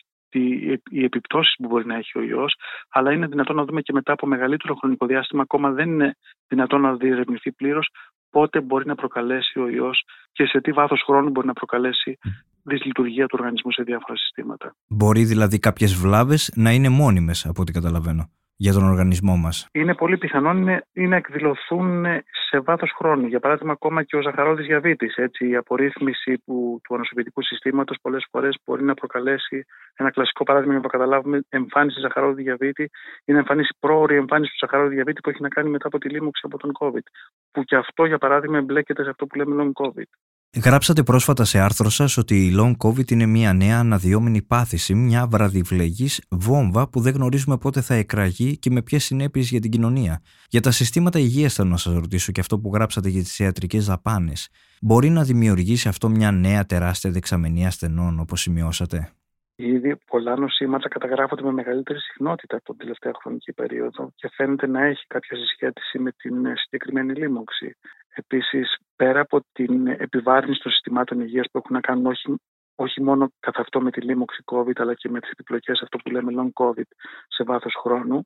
οι 0.89 1.03
επιπτώσεις 1.03 1.55
που 1.55 1.67
μπορεί 1.67 1.85
να 1.85 1.95
έχει 1.95 2.17
ο 2.17 2.21
ιός, 2.21 2.55
αλλά 2.89 3.11
είναι 3.11 3.27
δυνατόν 3.27 3.55
να 3.55 3.65
δούμε 3.65 3.81
και 3.81 3.93
μετά 3.93 4.11
από 4.11 4.27
μεγαλύτερο 4.27 4.75
χρονικό 4.75 5.05
διάστημα, 5.05 5.41
ακόμα 5.41 5.71
δεν 5.71 5.89
είναι 5.89 6.15
δυνατόν 6.47 6.81
να 6.81 6.95
διερευνηθεί 6.95 7.51
πλήρως 7.51 7.89
πότε 8.29 8.61
μπορεί 8.61 8.85
να 8.85 8.95
προκαλέσει 8.95 9.59
ο 9.59 9.69
ιός 9.69 10.03
και 10.31 10.45
σε 10.45 10.61
τι 10.61 10.71
βάθος 10.71 11.03
χρόνου 11.05 11.29
μπορεί 11.29 11.47
να 11.47 11.53
προκαλέσει 11.53 12.17
δυσλειτουργία 12.63 13.25
του 13.25 13.35
οργανισμού 13.39 13.71
σε 13.71 13.83
διάφορα 13.83 14.17
συστήματα. 14.17 14.75
Μπορεί 14.87 15.23
δηλαδή 15.23 15.59
κάποιες 15.59 15.93
βλάβες 15.93 16.53
να 16.55 16.71
είναι 16.71 16.89
μόνιμες, 16.89 17.45
από 17.45 17.61
ό,τι 17.61 17.71
καταλαβαίνω 17.71 18.29
για 18.57 18.73
τον 18.73 18.83
οργανισμό 18.83 19.35
μας. 19.35 19.67
Είναι 19.71 19.95
πολύ 19.95 20.17
πιθανόν 20.17 20.57
είναι, 20.57 20.83
να 20.93 21.15
εκδηλωθούν 21.15 22.05
σε 22.49 22.59
βάθος 22.59 22.91
χρόνου. 22.97 23.27
Για 23.27 23.39
παράδειγμα, 23.39 23.71
ακόμα 23.71 24.03
και 24.03 24.15
ο 24.15 24.21
ζαχαρόδης 24.21 24.65
διαβήτης. 24.65 25.15
Η 25.39 25.55
απορρίθμιση 25.55 26.41
που, 26.45 26.79
του 26.83 26.95
ανοσοποιητικού 26.95 27.43
συστήματος 27.43 27.97
πολλές 28.01 28.27
φορές 28.31 28.57
μπορεί 28.65 28.83
να 28.83 28.93
προκαλέσει 28.93 29.65
ένα 29.95 30.11
κλασικό 30.11 30.43
παράδειγμα 30.43 30.73
για 30.73 30.81
να 30.83 30.89
το 30.89 30.97
καταλάβουμε. 30.97 31.41
Εμφάνιση 31.49 31.99
ζαχαρόδη 31.99 32.43
διαβήτη 32.43 32.89
είναι 33.25 33.37
εμφάνιση 33.37 33.75
πρόορη 33.79 34.15
εμφάνιση 34.15 34.51
του 34.51 34.57
ζαχαρόδη 34.65 34.95
διαβήτη 34.95 35.21
που 35.21 35.29
έχει 35.29 35.41
να 35.41 35.49
κάνει 35.49 35.69
μετά 35.69 35.87
από 35.87 35.97
τη 35.97 36.09
λίμωξη 36.09 36.41
από 36.45 36.57
τον 36.57 36.71
COVID. 36.79 37.07
Που 37.51 37.63
και 37.63 37.75
αυτό, 37.75 38.05
για 38.05 38.17
παράδειγμα, 38.17 38.57
εμπλέκεται 38.57 39.03
σε 39.03 39.09
αυτό 39.09 39.25
που 39.25 39.37
λέμε 39.37 39.55
long 39.63 39.85
COVID. 39.85 40.09
Γράψατε 40.63 41.03
πρόσφατα 41.03 41.43
σε 41.43 41.59
άρθρο 41.59 41.89
σας 41.89 42.17
ότι 42.17 42.45
η 42.45 42.55
Long 42.59 42.71
COVID 42.87 43.11
είναι 43.11 43.25
μια 43.25 43.53
νέα 43.53 43.79
αναδυόμενη 43.79 44.41
πάθηση, 44.41 44.93
μια 44.93 45.27
βραδιβλεγής 45.27 46.21
βόμβα 46.29 46.89
που 46.89 46.99
δεν 46.99 47.13
γνωρίζουμε 47.13 47.57
πότε 47.57 47.81
θα 47.81 47.93
εκραγεί 47.93 48.57
και 48.57 48.69
με 48.69 48.81
ποιες 48.81 49.03
συνέπειες 49.03 49.49
για 49.49 49.59
την 49.59 49.71
κοινωνία. 49.71 50.21
Για 50.49 50.61
τα 50.61 50.71
συστήματα 50.71 51.19
υγείας 51.19 51.53
θέλω 51.53 51.69
να 51.69 51.77
σας 51.77 51.93
ρωτήσω 51.93 52.31
και 52.31 52.39
αυτό 52.39 52.59
που 52.59 52.71
γράψατε 52.73 53.09
για 53.09 53.21
τις 53.21 53.39
ιατρικές 53.39 53.85
δαπάνες. 53.85 54.49
Μπορεί 54.81 55.09
να 55.09 55.23
δημιουργήσει 55.23 55.87
αυτό 55.87 56.09
μια 56.09 56.31
νέα 56.31 56.65
τεράστια 56.65 57.11
δεξαμενή 57.11 57.65
ασθενών 57.65 58.19
όπως 58.19 58.41
σημειώσατε; 58.41 59.11
Ήδη 59.59 59.95
πολλά 59.95 60.35
νοσήματα 60.35 60.87
καταγράφονται 60.87 61.43
με 61.43 61.51
μεγαλύτερη 61.51 61.99
συχνότητα 61.99 62.61
τον 62.63 62.77
τελευταίο 62.77 63.11
χρονική 63.21 63.53
περίοδο 63.53 64.11
και 64.15 64.29
φαίνεται 64.33 64.67
να 64.67 64.85
έχει 64.85 65.05
κάποια 65.07 65.37
συσχέτιση 65.37 65.99
με 65.99 66.11
την 66.11 66.35
συγκεκριμένη 66.55 67.13
λίμωξη. 67.13 67.75
Επίσης, 68.17 68.77
πέρα 68.95 69.19
από 69.19 69.41
την 69.51 69.87
επιβάρυνση 69.87 70.61
των 70.61 70.71
συστημάτων 70.71 71.19
υγείας 71.19 71.45
που 71.51 71.57
έχουν 71.57 71.75
να 71.75 71.81
κάνουν 71.81 72.05
όχι, 72.05 72.35
όχι 72.75 73.03
μόνο 73.03 73.31
καθ' 73.39 73.59
αυτό 73.59 73.81
με 73.81 73.91
τη 73.91 74.01
λίμωξη 74.01 74.43
COVID, 74.45 74.75
αλλά 74.75 74.93
και 74.93 75.09
με 75.09 75.19
τις 75.19 75.29
επιπλοκές, 75.29 75.81
αυτό 75.81 75.97
που 75.97 76.09
λέμε 76.09 76.33
long 76.35 76.63
COVID, 76.63 76.89
σε 77.27 77.43
βάθος 77.43 77.73
χρόνου, 77.81 78.21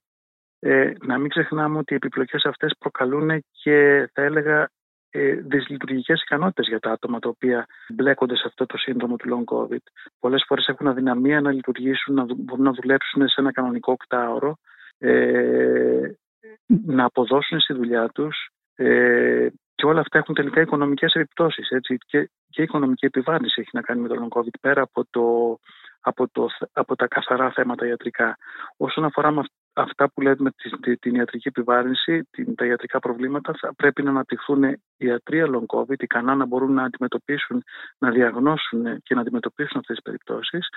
ε, 0.59 0.91
να 1.01 1.17
μην 1.17 1.29
ξεχνάμε 1.29 1.77
ότι 1.77 1.93
οι 1.93 1.95
επιπλοκές 1.95 2.43
αυτές 2.45 2.73
προκαλούν 2.79 3.43
και, 3.51 4.09
θα 4.13 4.21
έλεγα, 4.21 4.69
ε, 5.09 5.33
δυσλειτουργικές 5.33 6.21
ικανότητες 6.21 6.67
για 6.67 6.79
τα 6.79 6.91
άτομα 6.91 7.19
τα 7.19 7.29
οποία 7.29 7.65
μπλέκονται 7.93 8.35
σε 8.35 8.43
αυτό 8.45 8.65
το 8.65 8.77
σύνδρομο 8.77 9.15
του 9.15 9.29
long 9.29 9.55
COVID. 9.55 9.83
Πολλές 10.19 10.43
φορές 10.47 10.67
έχουν 10.67 10.87
αδυναμία 10.87 11.41
να 11.41 11.51
λειτουργήσουν, 11.51 12.15
να 12.15 12.25
μπορούν 12.37 12.63
να 12.63 12.71
δουλέψουν 12.71 13.27
σε 13.27 13.41
ένα 13.41 13.51
κανονικό 13.51 13.91
οκτάωρο, 13.91 14.57
ε, 14.97 16.11
να 16.85 17.05
αποδώσουν 17.05 17.59
στη 17.59 17.73
δουλειά 17.73 18.07
τους. 18.07 18.49
Ε, 18.75 19.47
και 19.81 19.87
όλα 19.87 19.99
αυτά 19.99 20.17
έχουν 20.17 20.35
τελικά 20.35 20.61
οικονομικές 20.61 21.13
επιπτώσεις. 21.13 21.67
Και, 21.79 21.97
και 22.49 22.61
η 22.61 22.63
οικονομική 22.63 23.05
επιβάρυνση 23.05 23.61
έχει 23.61 23.69
να 23.73 23.81
κάνει 23.81 24.01
με 24.01 24.07
το 24.07 24.15
long 24.19 24.37
COVID 24.37 24.57
πέρα 24.61 24.81
από, 24.81 25.05
το, 25.09 25.23
από, 26.01 26.29
το, 26.31 26.47
από 26.71 26.95
τα 26.95 27.07
καθαρά 27.07 27.51
θέματα 27.51 27.87
ιατρικά. 27.87 28.37
Όσον 28.77 29.03
αφορά 29.03 29.31
με 29.31 29.43
αυτά 29.73 30.11
που 30.11 30.21
λέμε 30.21 30.51
την, 30.81 30.99
την 30.99 31.15
ιατρική 31.15 31.47
επιβάρυνση, 31.47 32.27
την, 32.31 32.55
τα 32.55 32.65
ιατρικά 32.65 32.99
προβλήματα, 32.99 33.53
θα 33.59 33.75
πρέπει 33.75 34.03
να 34.03 34.09
αναπτυχθούν 34.09 34.63
ιατροί 34.97 35.43
long 35.45 35.77
COVID, 35.77 36.01
ικανά 36.01 36.35
να 36.35 36.45
μπορούν 36.45 36.73
να 36.73 36.83
αντιμετωπίσουν, 36.83 37.63
να 37.97 38.11
διαγνώσουν 38.11 39.01
και 39.03 39.15
να 39.15 39.21
αντιμετωπίσουν 39.21 39.79
αυτές 39.79 39.95
τις 39.95 40.03
περιπτώσεις. 40.03 40.67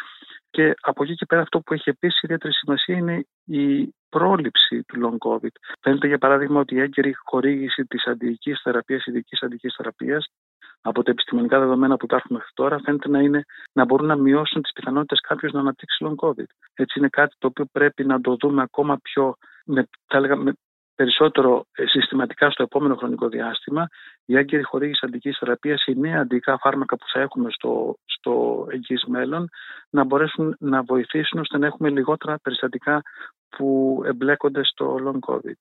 Και 0.51 0.75
από 0.81 1.03
εκεί 1.03 1.14
και 1.14 1.27
πέρα 1.27 1.43
αυτό 1.43 1.61
που 1.61 1.75
έχει 1.75 1.88
επίσης 1.88 2.23
ιδιαίτερη 2.23 2.55
σημασία 2.55 2.97
είναι 2.97 3.27
η 3.45 3.95
πρόληψη 4.16 4.83
του 4.83 4.96
long 5.03 5.29
COVID. 5.29 5.55
Φαίνεται 5.81 6.07
για 6.07 6.18
παράδειγμα 6.18 6.61
ότι 6.61 6.74
η 6.74 6.81
έγκαιρη 6.81 7.14
χορήγηση 7.24 7.85
της 7.85 8.07
αντιοική 8.07 8.55
θεραπείας, 8.62 9.07
ειδικής 9.07 9.42
αντιοική 9.42 9.68
θεραπείας, 9.77 10.27
από 10.81 11.03
τα 11.03 11.11
επιστημονικά 11.11 11.59
δεδομένα 11.59 11.96
που 11.96 12.05
υπάρχουν 12.05 12.37
μέχρι 12.37 12.50
τώρα, 12.55 12.79
φαίνεται 12.85 13.09
να, 13.09 13.20
είναι, 13.20 13.44
να 13.72 13.85
μπορούν 13.85 14.07
να 14.07 14.16
μειώσουν 14.16 14.62
τις 14.62 14.72
πιθανότητες 14.72 15.20
κάποιος 15.20 15.53
να 15.53 15.61
αναπτύξει 15.61 16.05
long 16.07 16.29
COVID. 16.29 16.50
Έτσι 16.74 16.98
είναι 16.98 17.09
κάτι 17.09 17.35
το 17.38 17.46
οποίο 17.46 17.64
πρέπει 17.72 18.05
να 18.05 18.20
το 18.20 18.37
δούμε 18.40 18.62
ακόμα 18.62 18.98
πιο, 19.03 19.37
με, 19.64 19.88
θα 20.07 20.16
έλεγα, 20.16 20.37
με 20.37 20.53
περισσότερο 20.95 21.67
ε, 21.73 21.87
συστηματικά 21.87 22.51
στο 22.51 22.63
επόμενο 22.63 22.95
χρονικό 22.95 23.29
διάστημα. 23.29 23.89
Η 24.25 24.37
έγκαιρη 24.37 24.63
χορήγηση 24.63 25.07
αντικής 25.07 25.37
θεραπείας, 25.39 25.85
οι 25.87 25.95
νέα 25.95 26.21
αντικά 26.21 26.59
φάρμακα 26.59 26.97
που 26.97 27.05
θα 27.13 27.21
έχουμε 27.21 27.51
στο, 27.51 27.97
στο 28.05 28.67
εγγύς 28.71 29.05
μέλλον, 29.05 29.49
να 29.91 30.05
μπορέσουν 30.05 30.57
να 30.59 30.83
βοηθήσουν 30.83 31.41
ώστε 31.41 31.59
να 31.59 31.67
έχουμε 31.67 31.91
λιγότερα 31.91 32.39
περιστατικά 32.43 33.03
που 33.49 34.01
εμπλέκονται 34.05 34.65
στο 34.65 34.97
long 35.05 35.33
COVID. 35.33 35.59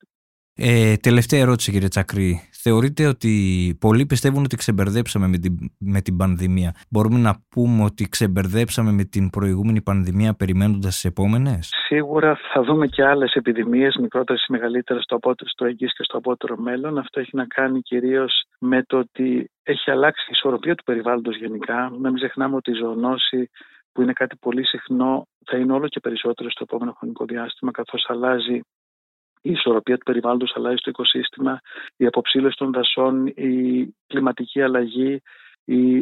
Ε, 0.55 0.95
τελευταία 0.95 1.39
ερώτηση 1.39 1.71
κύριε 1.71 1.87
Τσακρή. 1.87 2.49
Θεωρείτε 2.51 3.05
ότι 3.07 3.31
πολλοί 3.79 4.05
πιστεύουν 4.05 4.43
ότι 4.43 4.55
ξεμπερδέψαμε 4.55 5.27
με 5.27 5.37
την, 5.37 5.55
με 5.79 6.01
την 6.01 6.17
πανδημία; 6.17 6.71
Μπορούμε 6.89 7.19
να 7.19 7.33
πούμε 7.49 7.83
ότι 7.83 8.09
ξεμπερδέψαμε 8.09 8.91
με 8.91 9.03
την 9.03 9.29
προηγούμενη 9.29 9.81
πανδημία 9.81 10.33
περιμένοντας 10.33 10.93
τις 10.93 11.05
επόμενες; 11.05 11.69
Σίγουρα 11.85 12.39
θα 12.53 12.63
δούμε 12.63 12.87
και 12.87 13.03
άλλες 13.03 13.33
επιδημίες, 13.33 13.95
μικρότερες 13.95 14.45
ή 14.47 14.51
μεγαλύτερες, 14.51 15.03
στο, 15.03 15.19
στο 15.45 15.65
εγγύς 15.65 15.93
και 15.95 16.03
στο 16.03 16.17
απότερο 16.17 16.57
μέλλον. 16.57 16.97
Αυτό 16.97 17.19
έχει 17.19 17.35
να 17.35 17.45
κάνει 17.45 17.81
κυρίως 17.81 18.43
με 18.59 18.83
το 18.83 18.97
ότι 18.97 19.49
έχει 19.63 19.91
αλλάξει 19.91 20.25
η 20.27 20.31
ισορροπία 20.31 20.75
του 20.75 20.83
περιβάλλοντος 20.83 21.37
γενικά. 21.37 21.91
Μην 21.99 22.13
ξεχνάμε 22.13 22.55
ότι 22.55 22.71
η 22.71 22.73
ζωονόση 22.73 23.49
που 23.91 24.01
είναι 24.01 24.13
κάτι 24.13 24.35
πολύ 24.35 24.65
συχνό, 24.65 25.27
θα 25.45 25.57
είναι 25.57 25.73
όλο 25.73 25.87
και 25.87 25.99
περισσότερο 25.99 26.49
στο 26.49 26.63
επόμενο 26.67 26.95
χρονικό 26.97 27.25
διάστημα, 27.25 27.71
καθώς 27.71 28.05
αλλάζει 28.07 28.61
η 29.45 29.51
ισορροπία 29.51 29.97
του 29.97 30.03
περιβάλλοντος 30.03 30.53
αλλάζει 30.55 30.75
στο 30.75 30.89
οικοσύστημα, 30.89 31.59
η 31.97 32.05
αποψήλωση 32.05 32.57
των 32.57 32.71
δασών, 32.71 33.27
η 33.27 33.87
κλιματική 34.07 34.61
αλλαγή, 34.61 35.21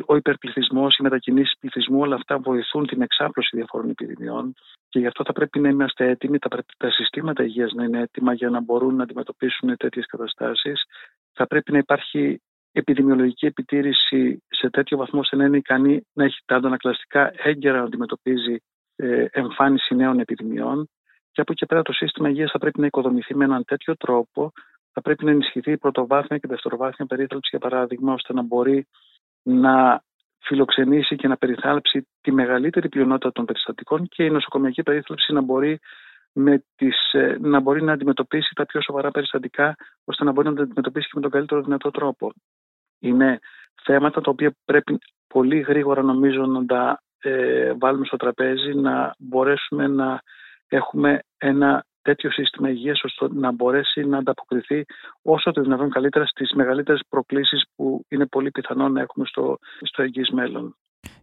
ο 0.05 0.15
υπερπληθυσμός, 0.15 0.97
οι 0.97 1.03
μετακινήσεις 1.03 1.57
πληθυσμού, 1.59 1.99
όλα 1.99 2.15
αυτά 2.15 2.37
βοηθούν 2.37 2.87
την 2.87 3.01
εξάπλωση 3.01 3.49
διαφόρων 3.55 3.89
επιδημιών 3.89 4.53
και 4.89 4.99
γι' 4.99 5.07
αυτό 5.07 5.23
θα 5.23 5.33
πρέπει 5.33 5.59
να 5.59 5.69
είμαστε 5.69 6.09
έτοιμοι, 6.09 6.39
τα, 6.39 6.49
τα 6.77 6.91
συστήματα 6.91 7.43
υγείας 7.43 7.71
να 7.73 7.83
είναι 7.83 7.99
έτοιμα 7.99 8.33
για 8.33 8.49
να 8.49 8.61
μπορούν 8.61 8.95
να 8.95 9.03
αντιμετωπίσουν 9.03 9.77
τέτοιες 9.77 10.05
καταστάσεις. 10.05 10.83
Θα 11.33 11.47
πρέπει 11.47 11.71
να 11.71 11.77
υπάρχει 11.77 12.41
επιδημιολογική 12.71 13.45
επιτήρηση 13.45 14.43
σε 14.47 14.69
τέτοιο 14.69 14.97
βαθμό 14.97 15.19
ώστε 15.19 15.35
να 15.35 15.45
είναι 15.45 15.57
ικανή 15.57 16.05
να 16.13 16.23
έχει 16.23 16.37
τα 16.45 16.55
αντανακλαστικά 16.55 17.31
έγκαιρα 17.35 17.77
να 17.77 17.83
αντιμετωπίζει 17.83 18.57
ε, 18.95 19.25
εμφάνιση 19.31 19.95
νέων 19.95 20.19
επιδημιών. 20.19 20.89
Και 21.31 21.41
από 21.41 21.51
εκεί 21.51 21.65
πέρα 21.65 21.81
το 21.81 21.93
σύστημα 21.93 22.29
υγείας 22.29 22.51
θα 22.51 22.57
πρέπει 22.57 22.79
να 22.79 22.85
οικοδομηθεί 22.85 23.35
με 23.35 23.43
έναν 23.43 23.65
τέτοιο 23.65 23.97
τρόπο. 23.97 24.51
Θα 24.93 25.01
πρέπει 25.01 25.25
να 25.25 25.31
ενισχυθεί 25.31 25.71
η 25.71 25.77
πρωτοβάθμια 25.77 26.37
και 26.37 26.47
δευτεροβάθμια 26.47 27.07
περίθαλψη, 27.07 27.49
για 27.49 27.59
παράδειγμα, 27.59 28.13
ώστε 28.13 28.33
να 28.33 28.41
μπορεί 28.41 28.87
να 29.43 30.03
φιλοξενήσει 30.39 31.15
και 31.15 31.27
να 31.27 31.37
περιθάλψει 31.37 32.07
τη 32.21 32.31
μεγαλύτερη 32.31 32.89
πλειονότητα 32.89 33.31
των 33.31 33.45
περιστατικών 33.45 34.07
και 34.07 34.23
η 34.23 34.29
νοσοκομιακή 34.29 34.83
περίθαλψη 34.83 35.33
να 35.33 35.41
μπορεί, 35.41 35.79
με 36.33 36.63
τις, 36.75 37.11
ε, 37.11 37.37
να 37.39 37.59
μπορεί 37.59 37.83
να 37.83 37.93
αντιμετωπίσει 37.93 38.53
τα 38.55 38.65
πιο 38.65 38.81
σοβαρά 38.81 39.11
περιστατικά, 39.11 39.75
ώστε 40.03 40.23
να 40.23 40.31
μπορεί 40.31 40.47
να 40.47 40.55
τα 40.55 40.61
αντιμετωπίσει 40.61 41.05
και 41.05 41.13
με 41.15 41.21
τον 41.21 41.31
καλύτερο 41.31 41.61
δυνατό 41.61 41.91
τρόπο. 41.91 42.31
Είναι 42.99 43.39
θέματα 43.83 44.21
τα 44.21 44.29
οποία 44.29 44.55
πρέπει 44.65 44.97
πολύ 45.27 45.59
γρήγορα 45.59 46.01
νομίζω 46.01 46.45
να 46.45 46.65
τα 46.65 47.01
ε, 47.19 47.73
βάλουμε 47.79 48.05
στο 48.05 48.17
τραπέζι, 48.17 48.73
να 48.73 49.15
μπορέσουμε 49.17 49.87
να 49.87 50.21
έχουμε 50.71 51.19
ένα 51.37 51.85
τέτοιο 52.01 52.31
σύστημα 52.31 52.69
υγείας 52.69 53.01
ώστε 53.03 53.27
να 53.33 53.51
μπορέσει 53.51 54.01
να 54.03 54.17
ανταποκριθεί 54.17 54.85
όσο 55.21 55.51
το 55.51 55.61
δυνατόν 55.61 55.89
καλύτερα 55.89 56.25
στις 56.25 56.51
μεγαλύτερες 56.53 57.01
προκλήσεις 57.09 57.63
που 57.75 58.05
είναι 58.07 58.25
πολύ 58.25 58.51
πιθανό 58.51 58.89
να 58.89 59.01
έχουμε 59.01 59.25
στο, 59.25 59.57
στο 59.81 60.01
εγγύς 60.01 60.29
μέλλον. 60.29 60.75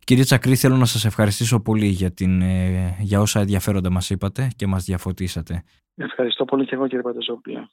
Κύριε 0.04 0.24
Τσακρή, 0.24 0.56
θέλω 0.56 0.76
να 0.76 0.84
σας 0.84 1.04
ευχαριστήσω 1.04 1.61
πολύ 1.61 1.87
για, 1.87 2.11
την, 2.11 2.40
ε, 2.40 2.96
για 3.00 3.20
όσα 3.20 3.40
ενδιαφέροντα 3.40 3.90
μας 3.90 4.11
είπατε 4.11 4.48
και 4.56 4.66
μας 4.66 4.84
διαφωτίσατε. 4.84 5.62
Ευχαριστώ 5.94 6.44
πολύ 6.44 6.64
και 6.64 6.74
εγώ 6.74 6.87
κύριε 6.87 7.02
Πανταζόπουλα. 7.02 7.70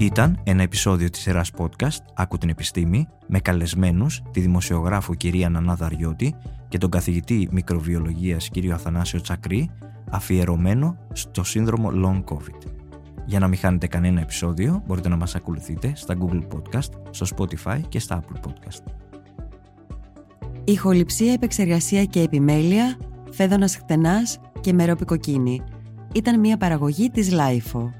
Ήταν 0.00 0.40
ένα 0.44 0.62
επεισόδιο 0.62 1.10
της 1.10 1.20
σειράς 1.20 1.50
podcast 1.56 1.98
«Άκου 2.14 2.38
την 2.38 2.48
επιστήμη» 2.48 3.08
με 3.26 3.38
καλεσμένους 3.40 4.22
τη 4.30 4.40
δημοσιογράφο 4.40 5.14
κυρία 5.14 5.48
Νανά 5.48 5.74
Δαριώτη 5.74 6.34
και 6.68 6.78
τον 6.78 6.90
καθηγητή 6.90 7.48
μικροβιολογίας 7.50 8.48
κύριο 8.48 8.74
Αθανάσιο 8.74 9.20
Τσακρή 9.20 9.70
αφιερωμένο 10.10 10.96
στο 11.12 11.44
σύνδρομο 11.44 11.90
Long 11.94 12.34
COVID. 12.34 12.70
Για 13.26 13.38
να 13.38 13.48
μην 13.48 13.58
χάνετε 13.58 13.86
κανένα 13.86 14.20
επεισόδιο, 14.20 14.82
μπορείτε 14.86 15.08
να 15.08 15.16
μας 15.16 15.34
ακολουθείτε 15.34 15.92
στα 15.96 16.16
Google 16.20 16.42
Podcast, 16.54 16.90
στο 17.10 17.26
Spotify 17.36 17.80
και 17.88 17.98
στα 17.98 18.20
Apple 18.22 18.48
Podcast. 18.48 18.92
Ηχοληψία, 20.64 21.32
επεξεργασία 21.32 22.04
και 22.04 22.20
επιμέλεια, 22.20 22.96
Φαίδωνας 23.30 23.76
Κτενάς 23.76 24.38
και 24.60 24.72
Μερόπη 24.72 25.11
Κοκκίνη. 25.11 25.62
Ήταν 26.14 26.40
μια 26.40 26.56
παραγωγή 26.56 27.10
της 27.10 27.32
LiFO. 27.32 27.99